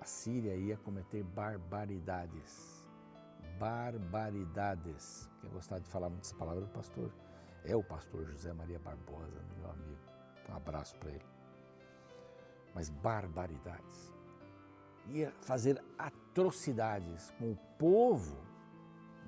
a 0.00 0.04
Síria 0.06 0.56
ia 0.56 0.76
cometer 0.78 1.22
barbaridades. 1.22 2.88
Barbaridades. 3.58 5.28
Quem 5.40 5.50
gostar 5.50 5.78
de 5.78 5.88
falar 5.88 6.08
muito 6.08 6.24
essa 6.24 6.34
palavra 6.34 6.64
é 6.64 6.68
pastor 6.68 7.12
é 7.64 7.76
o 7.76 7.82
pastor 7.82 8.24
José 8.26 8.52
Maria 8.52 8.78
Barbosa, 8.78 9.40
meu 9.56 9.70
amigo. 9.70 9.98
Um 10.48 10.54
abraço 10.54 10.96
para 10.96 11.10
ele. 11.10 11.26
Mas 12.74 12.88
barbaridades. 12.88 14.14
Ia 15.06 15.32
fazer 15.42 15.82
atrocidades 15.98 17.30
com 17.32 17.52
o 17.52 17.56
povo 17.78 18.38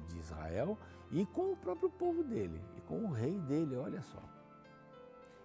de 0.06 0.18
Israel 0.18 0.78
e 1.10 1.26
com 1.26 1.52
o 1.52 1.56
próprio 1.56 1.90
povo 1.90 2.22
dele, 2.24 2.60
e 2.76 2.80
com 2.82 3.04
o 3.04 3.10
rei 3.10 3.38
dele, 3.40 3.76
olha 3.76 4.00
só. 4.00 4.22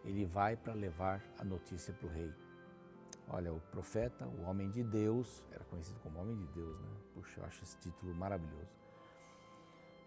Ele 0.06 0.26
vai 0.26 0.56
para 0.56 0.74
levar 0.74 1.22
a 1.38 1.44
notícia 1.44 1.94
para 1.94 2.08
o 2.08 2.10
rei. 2.10 2.34
Olha, 3.28 3.52
o 3.52 3.60
profeta, 3.60 4.26
o 4.26 4.44
homem 4.44 4.70
de 4.70 4.84
Deus, 4.84 5.44
era 5.52 5.66
conhecido 5.66 6.00
como 6.00 6.20
homem 6.20 6.38
de 6.38 6.48
Deus, 6.48 6.80
né? 6.80 6.90
Puxa, 7.14 7.42
eu 7.42 7.46
acho 7.46 7.64
esse 7.64 7.78
título 7.80 8.16
maravilhoso. 8.16 8.72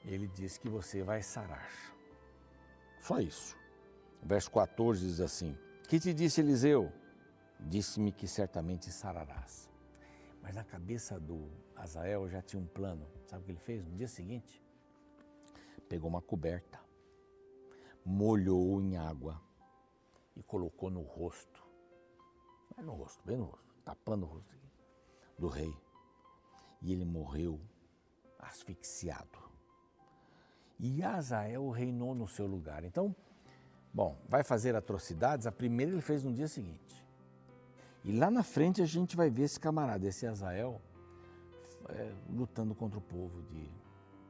Ele 0.04 0.26
diz 0.28 0.56
que 0.56 0.68
você 0.70 1.02
vai 1.02 1.22
sarar. 1.22 1.68
Só 3.00 3.18
isso. 3.18 3.56
Verso 4.22 4.50
14 4.50 5.04
diz 5.04 5.20
assim: 5.20 5.56
Que 5.88 5.98
te 5.98 6.12
disse 6.12 6.40
Eliseu? 6.40 6.92
Disse-me 7.58 8.12
que 8.12 8.26
certamente 8.26 8.90
sararás. 8.92 9.70
Mas 10.42 10.54
na 10.54 10.64
cabeça 10.64 11.18
do 11.18 11.50
Azael 11.74 12.28
já 12.28 12.40
tinha 12.40 12.62
um 12.62 12.66
plano. 12.66 13.06
Sabe 13.26 13.42
o 13.42 13.44
que 13.46 13.52
ele 13.52 13.58
fez? 13.58 13.84
No 13.84 13.94
dia 13.94 14.08
seguinte, 14.08 14.62
pegou 15.88 16.08
uma 16.08 16.22
coberta, 16.22 16.80
molhou 18.04 18.80
em 18.80 18.96
água 18.96 19.40
e 20.36 20.42
colocou 20.42 20.90
no 20.90 21.02
rosto. 21.02 21.62
Não 22.70 22.82
é 22.82 22.86
no 22.86 22.92
rosto, 22.94 23.22
bem 23.24 23.36
no 23.36 23.44
rosto, 23.44 23.74
tapando 23.84 24.24
o 24.24 24.28
rosto 24.28 24.56
do 25.38 25.48
rei. 25.48 25.74
E 26.80 26.92
ele 26.92 27.04
morreu 27.04 27.60
asfixiado 28.38 29.49
e 30.80 31.02
Azael 31.02 31.68
reinou 31.68 32.14
no 32.14 32.26
seu 32.26 32.46
lugar. 32.46 32.84
Então, 32.84 33.14
bom, 33.92 34.16
vai 34.26 34.42
fazer 34.42 34.74
atrocidades, 34.74 35.46
a 35.46 35.52
primeira 35.52 35.92
ele 35.92 36.00
fez 36.00 36.24
no 36.24 36.32
dia 36.32 36.48
seguinte. 36.48 37.04
E 38.02 38.12
lá 38.12 38.30
na 38.30 38.42
frente 38.42 38.80
a 38.80 38.86
gente 38.86 39.14
vai 39.14 39.28
ver 39.28 39.42
esse 39.42 39.60
camarada, 39.60 40.06
esse 40.06 40.26
Azael, 40.26 40.80
é, 41.90 42.12
lutando 42.30 42.74
contra 42.74 42.98
o 42.98 43.02
povo 43.02 43.42
de, 43.42 43.68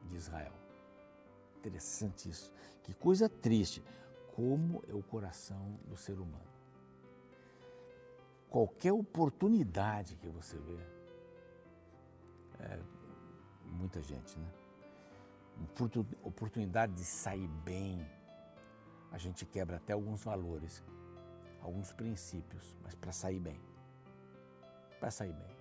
de 0.09 0.17
Israel. 0.17 0.53
Interessante 1.59 2.29
isso. 2.29 2.53
Que 2.83 2.93
coisa 2.95 3.29
triste. 3.29 3.81
Como 4.35 4.83
é 4.89 4.95
o 4.95 5.03
coração 5.03 5.79
do 5.87 5.97
ser 5.97 6.19
humano. 6.19 6.51
Qualquer 8.49 8.93
oportunidade 8.93 10.17
que 10.17 10.27
você 10.29 10.57
vê, 10.57 10.79
é, 12.59 12.81
muita 13.67 14.03
gente, 14.03 14.37
né? 14.37 14.60
Oportunidade 16.23 16.93
de 16.95 17.05
sair 17.05 17.49
bem, 17.65 18.07
a 19.11 19.19
gente 19.19 19.45
quebra 19.45 19.77
até 19.77 19.93
alguns 19.93 20.23
valores, 20.23 20.83
alguns 21.61 21.93
princípios, 21.93 22.77
mas 22.83 22.95
para 22.95 23.13
sair 23.13 23.41
bem. 23.41 23.61
Para 24.99 25.11
sair 25.11 25.33
bem. 25.33 25.57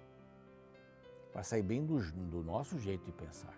Para 1.31 1.43
sair 1.43 1.63
bem 1.63 1.85
do, 1.85 1.99
do 2.29 2.43
nosso 2.43 2.77
jeito 2.79 3.05
de 3.05 3.11
pensar. 3.11 3.55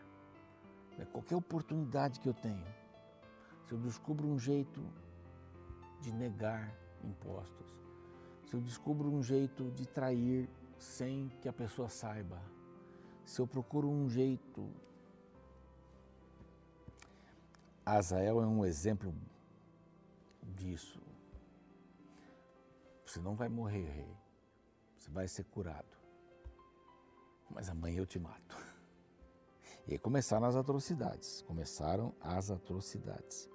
É 0.99 1.05
qualquer 1.05 1.35
oportunidade 1.35 2.19
que 2.19 2.29
eu 2.29 2.33
tenho, 2.33 2.65
se 3.65 3.73
eu 3.73 3.79
descubro 3.79 4.27
um 4.27 4.37
jeito 4.37 4.81
de 6.01 6.11
negar 6.11 6.71
impostos, 7.03 7.79
se 8.45 8.53
eu 8.53 8.61
descubro 8.61 9.09
um 9.09 9.23
jeito 9.23 9.71
de 9.71 9.87
trair 9.87 10.49
sem 10.77 11.29
que 11.41 11.47
a 11.47 11.53
pessoa 11.53 11.89
saiba, 11.89 12.41
se 13.23 13.39
eu 13.39 13.47
procuro 13.47 13.89
um 13.89 14.09
jeito 14.09 14.69
Azael 17.85 18.41
é 18.41 18.45
um 18.45 18.63
exemplo 18.63 19.13
disso. 20.43 21.01
Você 23.05 23.19
não 23.19 23.35
vai 23.35 23.49
morrer, 23.49 23.89
rei. 23.89 24.17
Você 24.97 25.09
vai 25.09 25.27
ser 25.27 25.43
curado. 25.45 25.97
Mas 27.49 27.69
amanhã 27.69 27.99
eu 27.99 28.05
te 28.05 28.19
mato. 28.19 28.55
E 29.87 29.93
aí 29.93 29.99
começaram 29.99 30.45
as 30.45 30.55
atrocidades. 30.55 31.41
Começaram 31.41 32.13
as 32.21 32.51
atrocidades. 32.51 33.49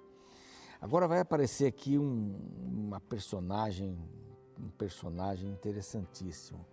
Agora 0.81 1.07
vai 1.07 1.21
aparecer 1.21 1.65
aqui 1.65 1.97
um, 1.97 2.35
uma 2.61 2.99
personagem, 2.99 3.97
um 4.59 4.69
personagem 4.69 5.49
interessantíssimo. 5.49 6.67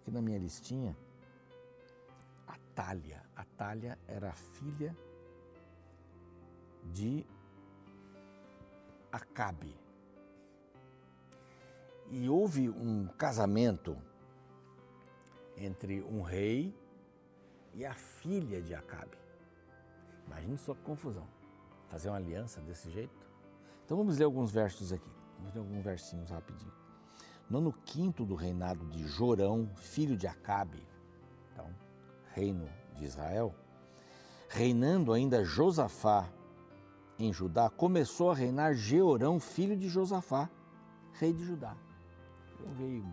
Aqui 0.00 0.12
na 0.12 0.22
minha 0.22 0.38
listinha, 0.38 0.96
Atalha. 2.46 3.22
Atalha 3.34 3.98
era 4.06 4.30
a 4.30 4.34
filha 4.34 4.96
de 6.92 7.24
Acabe. 9.12 9.74
E 12.10 12.28
houve 12.28 12.68
um 12.68 13.08
casamento 13.18 13.96
entre 15.56 16.02
um 16.02 16.22
rei 16.22 16.74
e 17.74 17.84
a 17.84 17.94
filha 17.94 18.60
de 18.62 18.74
Acabe. 18.74 19.16
Imagine 20.26 20.58
só 20.58 20.74
que 20.74 20.82
confusão. 20.82 21.26
Fazer 21.88 22.08
uma 22.08 22.16
aliança 22.16 22.60
desse 22.60 22.90
jeito. 22.90 23.26
Então 23.84 23.96
vamos 23.96 24.18
ler 24.18 24.24
alguns 24.24 24.50
versos 24.50 24.92
aqui. 24.92 25.10
Vamos 25.38 25.54
ler 25.54 25.60
alguns 25.60 25.84
versinhos 25.84 26.30
rapidinho. 26.30 26.72
No 27.48 27.58
ano 27.58 27.72
quinto 27.72 28.24
do 28.24 28.34
reinado 28.34 28.84
de 28.86 29.06
Jorão, 29.06 29.70
filho 29.76 30.16
de 30.16 30.26
Acabe, 30.26 30.84
então, 31.52 31.72
reino 32.34 32.68
de 32.94 33.04
Israel, 33.04 33.54
reinando 34.48 35.12
ainda 35.12 35.44
Josafá 35.44 36.28
em 37.18 37.32
Judá, 37.32 37.70
começou 37.70 38.30
a 38.30 38.34
reinar 38.34 38.74
Jeorão, 38.74 39.40
filho 39.40 39.76
de 39.76 39.88
Josafá, 39.88 40.50
rei 41.14 41.32
de 41.32 41.44
Judá. 41.44 41.76
Eu 42.60 42.68
veio 42.68 43.04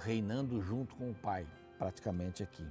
reinando 0.00 0.60
junto 0.62 0.94
com 0.96 1.10
o 1.10 1.14
pai, 1.14 1.46
praticamente 1.78 2.42
aqui. 2.42 2.66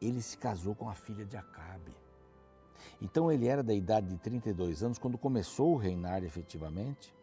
Ele 0.00 0.20
se 0.20 0.36
casou 0.36 0.74
com 0.74 0.88
a 0.88 0.94
filha 0.94 1.24
de 1.24 1.36
Acabe. 1.36 1.94
Então 3.00 3.30
ele 3.30 3.46
era 3.46 3.62
da 3.62 3.72
idade 3.72 4.08
de 4.08 4.18
32 4.18 4.82
anos 4.82 4.98
quando 4.98 5.16
começou 5.16 5.78
a 5.78 5.82
reinar 5.82 6.24
efetivamente 6.24 7.14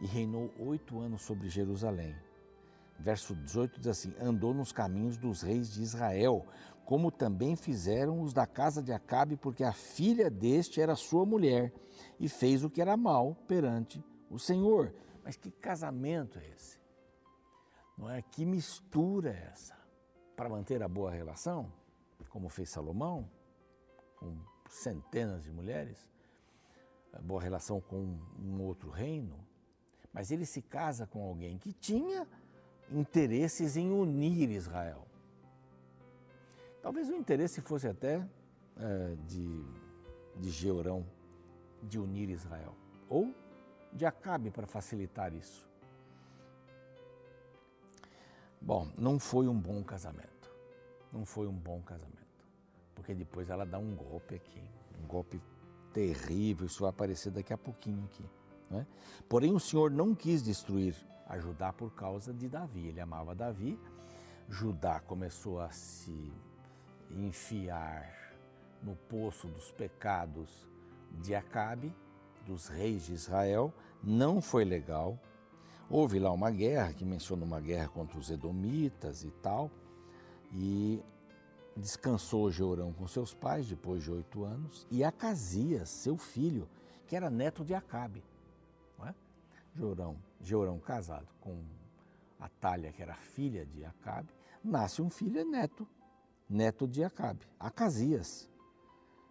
e 0.00 0.06
reinou 0.06 0.52
oito 0.58 1.00
anos 1.00 1.22
sobre 1.22 1.48
Jerusalém. 1.48 2.14
Verso 2.98 3.34
18 3.34 3.80
diz 3.80 3.86
assim: 3.86 4.14
Andou 4.20 4.52
nos 4.52 4.72
caminhos 4.72 5.16
dos 5.16 5.42
reis 5.42 5.72
de 5.72 5.82
Israel, 5.82 6.44
como 6.84 7.10
também 7.10 7.54
fizeram 7.54 8.20
os 8.20 8.32
da 8.32 8.46
casa 8.46 8.82
de 8.82 8.92
Acabe, 8.92 9.36
porque 9.36 9.62
a 9.62 9.72
filha 9.72 10.28
deste 10.28 10.80
era 10.80 10.96
sua 10.96 11.24
mulher, 11.24 11.72
e 12.18 12.28
fez 12.28 12.64
o 12.64 12.70
que 12.70 12.80
era 12.80 12.96
mal 12.96 13.34
perante 13.46 14.02
o 14.30 14.38
Senhor. 14.38 14.94
Mas 15.24 15.36
que 15.36 15.50
casamento 15.50 16.38
é 16.38 16.48
esse? 16.48 16.80
Não 17.96 18.10
é? 18.10 18.22
Que 18.22 18.44
mistura 18.44 19.30
é 19.30 19.50
essa? 19.52 19.76
Para 20.36 20.48
manter 20.48 20.82
a 20.82 20.88
boa 20.88 21.10
relação, 21.10 21.72
como 22.30 22.48
fez 22.48 22.70
Salomão, 22.70 23.28
com 24.16 24.36
centenas 24.68 25.42
de 25.42 25.50
mulheres, 25.50 26.08
boa 27.22 27.42
relação 27.42 27.80
com 27.80 28.18
um 28.38 28.60
outro 28.62 28.90
reino, 28.90 29.38
mas 30.12 30.30
ele 30.30 30.46
se 30.46 30.62
casa 30.62 31.06
com 31.06 31.22
alguém 31.22 31.58
que 31.58 31.72
tinha 31.72 32.26
interesses 32.90 33.76
em 33.76 33.90
unir 33.90 34.50
Israel. 34.50 35.06
Talvez 36.82 37.08
o 37.08 37.14
interesse 37.14 37.60
fosse 37.60 37.86
até 37.86 38.26
é, 38.76 39.16
de, 39.26 39.64
de 40.36 40.50
Georão 40.50 41.04
de 41.82 41.98
unir 41.98 42.28
Israel, 42.30 42.74
ou 43.08 43.34
de 43.92 44.04
Acabe 44.04 44.50
para 44.50 44.66
facilitar 44.66 45.32
isso. 45.32 45.68
Bom, 48.60 48.88
não 48.98 49.18
foi 49.18 49.46
um 49.46 49.58
bom 49.58 49.82
casamento. 49.82 50.50
Não 51.12 51.24
foi 51.24 51.46
um 51.46 51.52
bom 51.52 51.80
casamento. 51.80 52.18
Porque 52.94 53.14
depois 53.14 53.48
ela 53.48 53.64
dá 53.64 53.78
um 53.78 53.94
golpe 53.94 54.34
aqui, 54.34 54.62
um 55.02 55.06
golpe 55.06 55.40
terrível, 55.92 56.66
isso 56.66 56.80
vai 56.80 56.90
aparecer 56.90 57.30
daqui 57.30 57.52
a 57.52 57.58
pouquinho 57.58 58.04
aqui. 58.04 58.24
Né? 58.70 58.86
Porém, 59.28 59.54
o 59.54 59.60
Senhor 59.60 59.90
não 59.90 60.14
quis 60.14 60.42
destruir 60.42 60.94
a 61.28 61.38
Judá 61.38 61.72
por 61.72 61.92
causa 61.94 62.32
de 62.32 62.48
Davi. 62.48 62.88
Ele 62.88 63.00
amava 63.00 63.34
Davi. 63.34 63.78
Judá 64.48 64.98
começou 65.00 65.60
a 65.60 65.70
se 65.70 66.32
enfiar 67.10 68.34
no 68.82 68.96
poço 68.96 69.46
dos 69.48 69.70
pecados 69.72 70.68
de 71.20 71.34
Acabe, 71.34 71.94
dos 72.46 72.68
reis 72.68 73.04
de 73.04 73.12
Israel. 73.12 73.72
Não 74.02 74.40
foi 74.40 74.64
legal. 74.64 75.18
Houve 75.90 76.18
lá 76.18 76.32
uma 76.32 76.50
guerra, 76.50 76.92
que 76.92 77.04
menciona 77.04 77.44
uma 77.44 77.60
guerra 77.60 77.88
contra 77.88 78.18
os 78.18 78.30
Edomitas 78.30 79.24
e 79.24 79.30
tal, 79.30 79.70
e 80.52 81.02
descansou 81.74 82.50
Jeorão 82.50 82.92
com 82.92 83.06
seus 83.06 83.32
pais 83.32 83.66
depois 83.66 84.02
de 84.02 84.10
oito 84.10 84.44
anos, 84.44 84.86
e 84.90 85.02
Acasias, 85.02 85.88
seu 85.88 86.18
filho, 86.18 86.68
que 87.06 87.16
era 87.16 87.30
neto 87.30 87.64
de 87.64 87.74
Acabe. 87.74 88.22
Não 89.78 89.84
é? 89.84 89.94
Jeorão, 89.94 90.16
Jeorão 90.40 90.78
casado 90.78 91.28
com 91.40 91.62
Atalha, 92.38 92.92
que 92.92 93.02
era 93.02 93.14
filha 93.14 93.64
de 93.64 93.84
Acabe, 93.84 94.32
nasce 94.62 95.00
um 95.00 95.10
filho 95.10 95.40
e 95.40 95.44
neto, 95.44 95.86
neto 96.48 96.86
de 96.86 97.02
Acabe, 97.02 97.46
Acasias. 97.58 98.48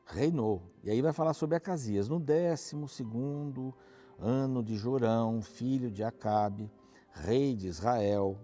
Reinou. 0.06 0.62
E 0.84 0.90
aí 0.90 1.02
vai 1.02 1.12
falar 1.12 1.34
sobre 1.34 1.58
Acasias. 1.58 2.08
No 2.08 2.18
décimo 2.18 2.88
segundo 2.88 3.74
ano 4.18 4.64
de 4.64 4.78
Jorão, 4.78 5.42
filho 5.42 5.92
de 5.92 6.02
Acabe, 6.02 6.72
rei 7.12 7.56
de 7.56 7.68
Israel. 7.68 8.40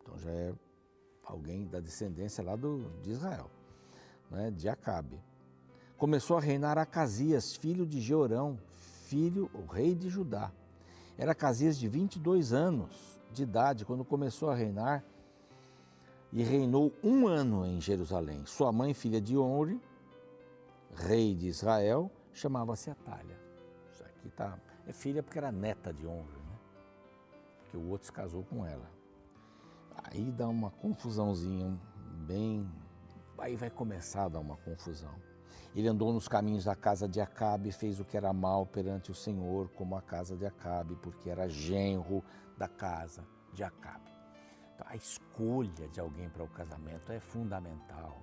Então 0.00 0.16
já 0.16 0.30
é 0.30 0.54
alguém 1.24 1.66
da 1.66 1.80
descendência 1.80 2.42
lá 2.42 2.54
do, 2.54 2.88
de 3.02 3.10
Israel, 3.10 3.50
né, 4.30 4.50
de 4.50 4.68
Acabe. 4.68 5.20
Começou 5.96 6.36
a 6.36 6.40
reinar 6.40 6.78
Acasias, 6.78 7.56
filho 7.56 7.84
de 7.84 8.00
Jeorão, 8.00 8.56
filho, 9.08 9.50
o 9.52 9.66
rei 9.66 9.96
de 9.96 10.08
Judá. 10.08 10.52
Era 11.18 11.32
Acasias 11.32 11.76
de 11.76 11.88
22 11.88 12.52
anos 12.52 13.20
de 13.32 13.42
idade 13.42 13.84
quando 13.84 14.04
começou 14.04 14.50
a 14.50 14.54
reinar 14.54 15.04
e 16.32 16.44
reinou 16.44 16.92
um 17.02 17.26
ano 17.26 17.66
em 17.66 17.80
Jerusalém. 17.80 18.46
Sua 18.46 18.70
mãe, 18.70 18.94
filha 18.94 19.20
de 19.20 19.36
Onre, 19.36 19.80
rei 20.94 21.34
de 21.34 21.48
Israel, 21.48 22.08
chamava-se 22.32 22.88
Atalha. 22.88 23.36
Isso 23.90 24.04
aqui 24.04 24.28
está 24.28 24.56
é 24.86 24.92
filha 24.92 25.22
porque 25.22 25.38
era 25.38 25.50
neta 25.50 25.92
de 25.92 26.06
honra, 26.06 26.38
né? 26.38 26.58
Porque 27.58 27.76
o 27.76 27.88
outro 27.88 28.06
se 28.06 28.12
casou 28.12 28.44
com 28.44 28.64
ela. 28.64 28.88
Aí 30.04 30.30
dá 30.30 30.48
uma 30.48 30.70
confusãozinha 30.70 31.78
bem. 32.26 32.66
Aí 33.36 33.56
vai 33.56 33.70
começar 33.70 34.24
a 34.24 34.28
dar 34.28 34.38
uma 34.38 34.56
confusão. 34.56 35.14
Ele 35.74 35.88
andou 35.88 36.12
nos 36.12 36.26
caminhos 36.26 36.64
da 36.64 36.74
casa 36.74 37.08
de 37.08 37.20
Acabe 37.20 37.68
e 37.68 37.72
fez 37.72 38.00
o 38.00 38.04
que 38.04 38.16
era 38.16 38.32
mal 38.32 38.66
perante 38.66 39.10
o 39.10 39.14
Senhor, 39.14 39.68
como 39.70 39.96
a 39.96 40.02
casa 40.02 40.36
de 40.36 40.46
Acabe, 40.46 40.96
porque 40.96 41.30
era 41.30 41.48
genro 41.48 42.24
da 42.56 42.68
casa 42.68 43.24
de 43.52 43.62
Acabe. 43.62 44.10
Então, 44.74 44.86
a 44.88 44.96
escolha 44.96 45.88
de 45.88 46.00
alguém 46.00 46.28
para 46.28 46.44
o 46.44 46.48
casamento 46.48 47.12
é 47.12 47.20
fundamental. 47.20 48.22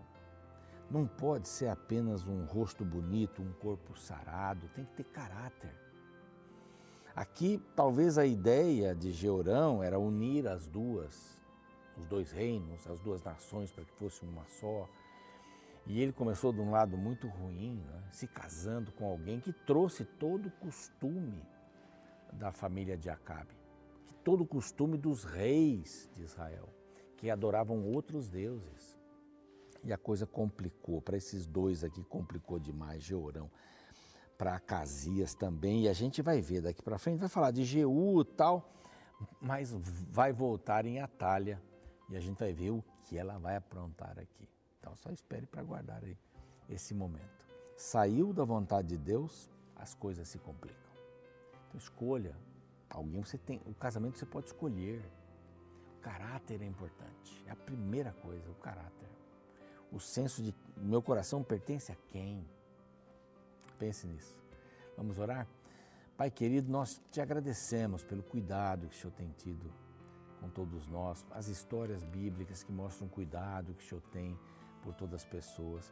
Não 0.90 1.08
pode 1.08 1.48
ser 1.48 1.68
apenas 1.68 2.28
um 2.28 2.46
rosto 2.46 2.86
bonito, 2.86 3.42
um 3.42 3.52
corpo 3.54 3.98
sarado, 3.98 4.70
tem 4.70 4.86
que 4.86 4.94
ter 4.94 5.04
caráter. 5.06 5.74
Aqui, 7.16 7.62
talvez 7.76 8.18
a 8.18 8.26
ideia 8.26 8.94
de 8.94 9.12
Georão 9.12 9.82
era 9.82 9.98
unir 9.98 10.48
as 10.48 10.68
duas, 10.68 11.40
os 11.98 12.06
dois 12.06 12.32
reinos, 12.32 12.86
as 12.88 13.00
duas 13.00 13.24
nações, 13.24 13.72
para 13.72 13.86
que 13.86 13.94
fosse 13.94 14.24
uma 14.26 14.46
só. 14.46 14.88
E 15.86 16.02
ele 16.02 16.12
começou 16.12 16.52
de 16.52 16.60
um 16.60 16.72
lado 16.72 16.98
muito 16.98 17.28
ruim, 17.28 17.84
né? 17.86 18.04
se 18.12 18.28
casando 18.28 18.92
com 18.92 19.06
alguém 19.06 19.40
que 19.40 19.54
trouxe 19.54 20.04
todo 20.04 20.48
o 20.48 20.52
costume 20.52 21.44
da 22.34 22.52
família 22.52 22.98
de 22.98 23.10
Acabe, 23.10 23.56
todo 24.24 24.44
o 24.44 24.48
costume 24.48 24.98
dos 24.98 25.24
reis 25.24 26.10
de 26.16 26.24
Israel, 26.24 26.70
que 27.18 27.30
adoravam 27.30 27.84
outros 27.86 28.30
deuses. 28.30 28.98
E 29.84 29.94
a 29.94 29.98
coisa 29.98 30.26
complicou, 30.26 31.02
para 31.02 31.16
esses 31.16 31.46
dois 31.46 31.84
aqui 31.84 32.04
complicou 32.04 32.58
demais, 32.58 33.04
Georão 33.04 33.50
para 34.38 34.56
Acasias 34.56 35.34
também, 35.34 35.84
e 35.84 35.90
a 35.90 35.94
gente 35.94 36.22
vai 36.22 36.42
ver 36.42 36.62
daqui 36.62 36.82
para 36.82 36.98
frente, 36.98 37.20
vai 37.20 37.30
falar 37.30 37.52
de 37.52 37.64
Jeú 37.64 38.22
e 38.22 38.26
tal, 38.26 38.70
mas 39.40 39.74
vai 40.10 40.34
voltar 40.34 40.86
em 40.86 41.00
Atalha 41.00 41.62
e 42.10 42.16
a 42.16 42.20
gente 42.20 42.40
vai 42.40 42.54
ver 42.54 42.72
o 42.72 42.84
que 43.04 43.18
ela 43.18 43.38
vai 43.38 43.56
aprontar 43.56 44.18
aqui. 44.20 44.48
Então 44.86 44.96
só 44.96 45.10
espere 45.10 45.48
para 45.48 45.64
guardar 45.64 46.04
aí 46.04 46.16
esse 46.70 46.94
momento. 46.94 47.44
Saiu 47.76 48.32
da 48.32 48.46
vontade 48.46 48.90
de 48.90 48.98
Deus, 48.98 49.50
as 49.76 49.96
coisas 49.96 50.28
se 50.28 50.38
complicam. 50.38 50.78
Então 51.68 51.80
escolha 51.80 52.36
alguém, 52.88 53.24
você 53.24 53.36
tem, 53.36 53.60
o 53.66 53.74
casamento 53.74 54.20
você 54.20 54.28
pode 54.28 54.46
escolher. 54.46 55.04
O 55.98 56.02
caráter 56.02 56.62
é 56.62 56.66
importante, 56.66 57.44
é 57.48 57.52
a 57.52 57.56
primeira 57.56 58.14
coisa, 58.14 58.48
o 58.52 58.54
caráter. 58.56 59.10
O 59.92 60.00
senso 60.00 60.44
de 60.44 60.54
meu 60.78 61.02
coração 61.02 61.42
pertence 61.42 61.92
a 61.92 61.96
quem? 62.10 62.48
Pense 63.80 64.06
nisso. 64.06 64.38
Vamos 64.96 65.18
orar? 65.18 65.48
Pai 66.16 66.30
querido, 66.30 66.72
nós 66.72 67.02
te 67.12 67.20
agradecemos 67.20 68.04
pelo 68.04 68.22
cuidado 68.22 68.88
que 68.88 68.96
o 68.96 69.00
Senhor 69.00 69.14
tem 69.14 69.32
tido 69.32 69.74
com 70.40 70.48
todos 70.48 70.86
nós, 70.86 71.26
as 71.32 71.48
histórias 71.48 72.04
bíblicas 72.04 72.62
que 72.62 72.72
mostram 72.72 73.08
o 73.08 73.10
cuidado 73.10 73.74
que 73.74 73.84
o 73.84 73.88
Senhor 73.88 74.02
tem 74.12 74.38
por 74.86 74.94
todas 74.94 75.16
as 75.16 75.26
pessoas. 75.26 75.92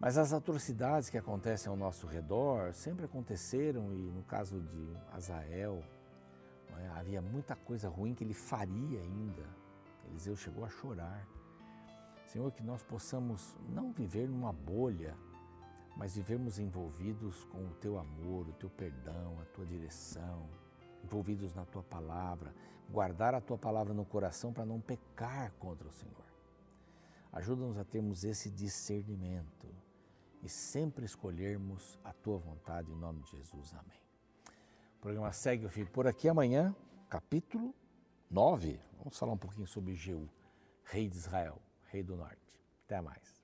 Mas 0.00 0.16
as 0.16 0.32
atrocidades 0.32 1.10
que 1.10 1.18
acontecem 1.18 1.68
ao 1.68 1.76
nosso 1.76 2.06
redor 2.06 2.72
sempre 2.72 3.04
aconteceram 3.04 3.92
e 3.92 4.10
no 4.10 4.22
caso 4.22 4.60
de 4.60 4.96
Azael, 5.12 5.82
é, 6.78 6.88
havia 6.98 7.20
muita 7.20 7.54
coisa 7.54 7.88
ruim 7.88 8.14
que 8.14 8.24
ele 8.24 8.34
faria 8.34 9.00
ainda. 9.00 9.42
Eliseu 10.06 10.36
chegou 10.36 10.64
a 10.64 10.70
chorar. 10.70 11.26
Senhor, 12.26 12.50
que 12.52 12.62
nós 12.62 12.82
possamos 12.82 13.58
não 13.68 13.92
viver 13.92 14.28
numa 14.28 14.52
bolha 14.52 15.14
mas 15.98 16.14
vivemos 16.14 16.60
envolvidos 16.60 17.44
com 17.46 17.58
o 17.58 17.74
teu 17.80 17.98
amor, 17.98 18.48
o 18.48 18.52
teu 18.52 18.70
perdão, 18.70 19.36
a 19.42 19.44
tua 19.46 19.66
direção, 19.66 20.48
envolvidos 21.02 21.52
na 21.52 21.64
tua 21.64 21.82
palavra, 21.82 22.54
guardar 22.88 23.34
a 23.34 23.40
tua 23.40 23.58
palavra 23.58 23.92
no 23.92 24.04
coração 24.04 24.52
para 24.52 24.64
não 24.64 24.80
pecar 24.80 25.52
contra 25.58 25.88
o 25.88 25.92
Senhor. 25.92 26.27
Ajuda-nos 27.32 27.78
a 27.78 27.84
termos 27.84 28.24
esse 28.24 28.50
discernimento 28.50 29.68
e 30.42 30.48
sempre 30.48 31.04
escolhermos 31.04 31.98
a 32.04 32.12
tua 32.12 32.38
vontade 32.38 32.90
em 32.90 32.96
nome 32.96 33.22
de 33.22 33.30
Jesus. 33.32 33.74
Amém. 33.74 34.00
O 34.96 35.00
programa 35.00 35.32
segue, 35.32 35.64
eu 35.64 35.70
fico 35.70 35.90
por 35.90 36.06
aqui 36.06 36.28
amanhã, 36.28 36.74
capítulo 37.08 37.74
9. 38.30 38.80
Vamos 38.98 39.18
falar 39.18 39.32
um 39.32 39.38
pouquinho 39.38 39.66
sobre 39.66 39.94
Jeú, 39.94 40.28
rei 40.84 41.08
de 41.08 41.16
Israel, 41.16 41.60
rei 41.86 42.02
do 42.02 42.16
norte. 42.16 42.60
Até 42.84 43.00
mais. 43.00 43.38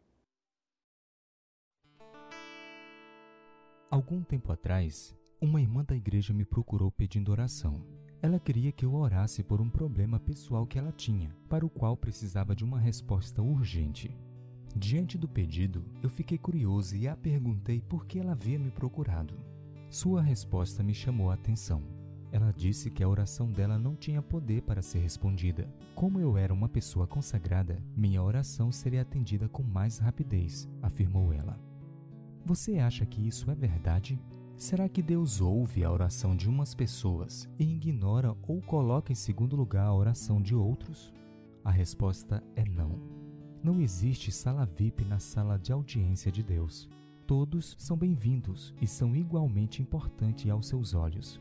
Algum 3.91 4.23
tempo 4.25 4.51
atrás, 4.51 5.15
uma 5.41 5.61
irmã 5.61 5.85
da 5.85 5.95
igreja 5.95 6.35
me 6.35 6.45
procurou 6.45 6.91
pedindo 6.91 7.31
oração. 7.31 7.87
Ela 8.25 8.41
queria 8.41 8.73
que 8.73 8.87
eu 8.87 8.95
orasse 8.95 9.43
por 9.43 9.61
um 9.61 9.69
problema 9.69 10.19
pessoal 10.19 10.67
que 10.67 10.79
ela 10.79 10.91
tinha, 10.91 11.37
para 11.47 11.67
o 11.67 11.69
qual 11.69 11.95
precisava 11.95 12.57
de 12.57 12.65
uma 12.65 12.81
resposta 12.81 13.43
urgente. 13.43 14.17
Diante 14.75 15.19
do 15.19 15.29
pedido, 15.29 15.85
eu 16.03 16.09
fiquei 16.09 16.39
curioso 16.39 16.97
e 16.97 17.07
a 17.07 17.15
perguntei 17.15 17.83
por 17.83 18.07
que 18.07 18.19
ela 18.19 18.33
havia 18.33 18.59
me 18.59 18.71
procurado. 18.71 19.35
Sua 19.91 20.23
resposta 20.23 20.83
me 20.83 20.95
chamou 20.95 21.31
a 21.31 21.35
atenção. 21.35 21.83
Ela 22.33 22.51
disse 22.51 22.91
que 22.91 23.05
a 23.05 23.09
oração 23.11 23.53
dela 23.53 23.79
não 23.79 23.95
tinha 23.95 24.23
poder 24.23 24.63
para 24.63 24.81
ser 24.81 25.01
respondida. 25.01 25.69
Como 25.95 26.19
eu 26.19 26.39
era 26.39 26.55
uma 26.55 26.67
pessoa 26.67 27.07
consagrada, 27.07 27.79
minha 27.95 28.23
oração 28.23 28.73
seria 28.73 29.03
atendida 29.03 29.51
com 29.51 29.63
mais 29.63 29.99
rapidez, 29.99 30.67
afirmou 30.81 31.31
ela. 31.31 31.61
Você 32.43 32.79
acha 32.79 33.05
que 33.05 33.29
isso 33.29 33.51
é 33.51 33.55
verdade? 33.55 34.19
Será 34.57 34.89
que 34.89 35.03
Deus 35.03 35.41
ouve 35.41 35.83
a 35.83 35.91
oração 35.91 36.37
de 36.37 36.49
umas 36.49 36.75
pessoas 36.75 37.49
e 37.59 37.65
ignora 37.65 38.37
ou 38.47 38.63
coloca 38.63 39.11
em 39.11 39.15
segundo 39.15 39.57
lugar 39.57 39.87
a 39.87 39.93
oração 39.93 40.41
de 40.41 40.55
outros? 40.55 41.13
A 41.65 41.73
resposta 41.73 42.43
é 42.55 42.65
não. 42.65 43.01
Não 43.63 43.81
existe 43.81 44.31
sala 44.31 44.65
VIP 44.65 45.05
na 45.07 45.19
sala 45.19 45.59
de 45.59 45.73
audiência 45.73 46.31
de 46.31 46.43
Deus. 46.43 46.89
Todos 47.27 47.75
são 47.79 47.97
bem-vindos 47.97 48.73
e 48.81 48.87
são 48.87 49.17
igualmente 49.17 49.83
importantes 49.83 50.49
aos 50.49 50.69
seus 50.69 50.95
olhos. 50.95 51.41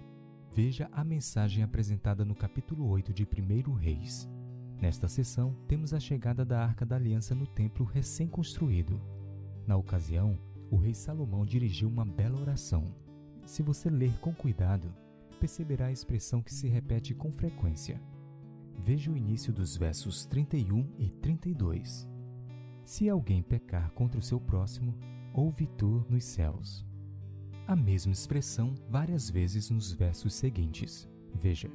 Veja 0.52 0.90
a 0.92 1.04
mensagem 1.04 1.64
apresentada 1.64 2.26
no 2.26 2.34
capítulo 2.34 2.88
8 2.90 3.14
de 3.14 3.26
1 3.26 3.74
Reis. 3.74 4.28
Nesta 4.82 5.08
sessão, 5.08 5.56
temos 5.68 5.94
a 5.94 6.00
chegada 6.00 6.44
da 6.44 6.64
Arca 6.64 6.86
da 6.86 6.96
Aliança 6.96 7.36
no 7.36 7.46
templo 7.46 7.86
recém-construído. 7.86 9.00
Na 9.68 9.78
ocasião, 9.78 10.38
o 10.72 10.78
rei 10.78 10.96
Salomão 10.96 11.46
dirigiu 11.46 11.88
uma 11.88 12.04
bela 12.04 12.42
oração. 12.42 13.03
Se 13.46 13.62
você 13.62 13.90
ler 13.90 14.18
com 14.20 14.34
cuidado, 14.34 14.94
perceberá 15.40 15.88
a 15.88 15.92
expressão 15.92 16.42
que 16.42 16.54
se 16.54 16.68
repete 16.68 17.14
com 17.14 17.32
frequência. 17.32 18.02
Veja 18.80 19.12
o 19.12 19.18
início 19.18 19.52
dos 19.54 19.76
versos 19.76 20.26
31 20.26 20.90
e 20.98 21.10
32. 21.10 22.08
Se 22.86 23.10
alguém 23.10 23.42
pecar 23.42 23.92
contra 23.92 24.20
o 24.20 24.24
seu 24.24 24.40
próximo, 24.40 24.98
ouve 25.34 25.68
tu 25.68 26.06
nos 26.10 26.24
céus. 26.24 26.86
A 27.68 27.76
mesma 27.76 28.12
expressão 28.12 28.74
várias 28.90 29.30
vezes 29.30 29.70
nos 29.70 29.92
versos 29.92 30.34
seguintes. 30.34 31.08
Veja: 31.34 31.70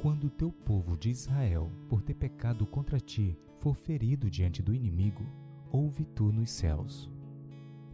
Quando 0.00 0.24
o 0.24 0.30
teu 0.30 0.50
povo 0.50 0.96
de 0.96 1.10
Israel, 1.10 1.70
por 1.88 2.02
ter 2.02 2.14
pecado 2.14 2.66
contra 2.66 3.00
ti, 3.00 3.38
for 3.60 3.74
ferido 3.74 4.30
diante 4.30 4.62
do 4.62 4.74
inimigo, 4.74 5.24
ouve 5.70 6.04
tu 6.04 6.30
nos 6.32 6.50
céus. 6.50 7.10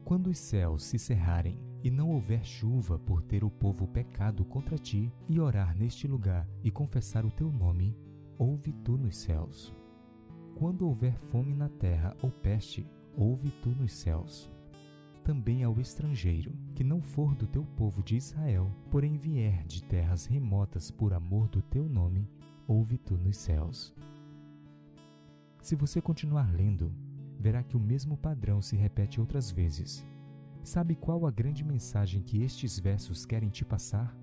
Quando 0.05 0.29
os 0.29 0.39
céus 0.39 0.85
se 0.85 0.99
cerrarem 0.99 1.70
e 1.83 1.91
não 1.91 2.11
houver 2.11 2.45
chuva 2.45 2.99
por 2.99 3.23
ter 3.23 3.43
o 3.43 3.51
povo 3.51 3.87
pecado 3.87 4.45
contra 4.45 4.77
ti, 4.77 5.13
e 5.29 5.41
orar 5.41 5.77
neste 5.77 6.07
lugar 6.07 6.49
e 6.63 6.71
confessar 6.71 7.25
o 7.25 7.31
teu 7.31 7.51
nome, 7.51 7.97
ouve 8.39 8.73
tu 8.73 8.97
nos 8.97 9.17
céus. 9.17 9.75
Quando 10.55 10.87
houver 10.87 11.17
fome 11.31 11.55
na 11.55 11.69
terra 11.69 12.17
ou 12.23 12.31
peste, 12.31 12.87
ouve 13.17 13.51
tu 13.63 13.71
nos 13.71 13.93
céus. 13.93 14.51
Também 15.25 15.63
ao 15.63 15.79
estrangeiro, 15.81 16.53
que 16.75 16.83
não 16.83 17.01
for 17.01 17.35
do 17.35 17.47
teu 17.47 17.65
povo 17.65 18.03
de 18.03 18.17
Israel, 18.17 18.71
porém 18.91 19.17
vier 19.17 19.65
de 19.65 19.83
terras 19.83 20.27
remotas 20.27 20.91
por 20.91 21.13
amor 21.13 21.49
do 21.49 21.63
teu 21.63 21.89
nome, 21.89 22.29
ouve 22.67 22.99
tu 22.99 23.17
nos 23.17 23.37
céus. 23.37 23.95
Se 25.63 25.77
você 25.77 26.01
continuar 26.01 26.53
lendo, 26.53 26.93
verá 27.39 27.63
que 27.63 27.77
o 27.77 27.81
mesmo 27.81 28.17
padrão 28.17 28.63
se 28.63 28.77
repete 28.77 29.21
outras 29.21 29.51
vezes. 29.51 30.07
Sabe 30.63 30.95
qual 30.95 31.27
a 31.27 31.31
grande 31.31 31.65
mensagem 31.65 32.23
que 32.23 32.43
estes 32.43 32.79
versos 32.79 33.25
querem 33.25 33.49
te 33.49 33.65
passar? 33.65 34.17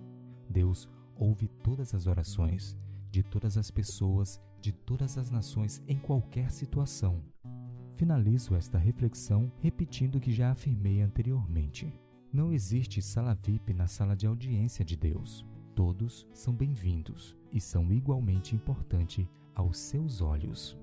Deus 0.49 0.87
ouve 1.15 1.47
todas 1.47 1.93
as 1.93 2.05
orações, 2.05 2.77
de 3.09 3.23
todas 3.23 3.57
as 3.57 3.71
pessoas, 3.71 4.39
de 4.61 4.71
todas 4.71 5.17
as 5.17 5.31
nações, 5.31 5.81
em 5.87 5.97
qualquer 5.97 6.51
situação. 6.51 7.23
Finalizo 7.95 8.55
esta 8.55 8.77
reflexão 8.77 9.51
repetindo 9.59 10.15
o 10.15 10.19
que 10.19 10.31
já 10.31 10.51
afirmei 10.51 11.01
anteriormente. 11.01 11.91
Não 12.31 12.53
existe 12.53 13.01
sala 13.01 13.33
VIP 13.33 13.73
na 13.73 13.87
sala 13.87 14.15
de 14.15 14.27
audiência 14.27 14.85
de 14.85 14.95
Deus. 14.95 15.43
Todos 15.73 16.27
são 16.33 16.53
bem-vindos 16.53 17.35
e 17.51 17.59
são 17.59 17.91
igualmente 17.91 18.55
importantes 18.55 19.27
aos 19.55 19.77
seus 19.79 20.21
olhos. 20.21 20.77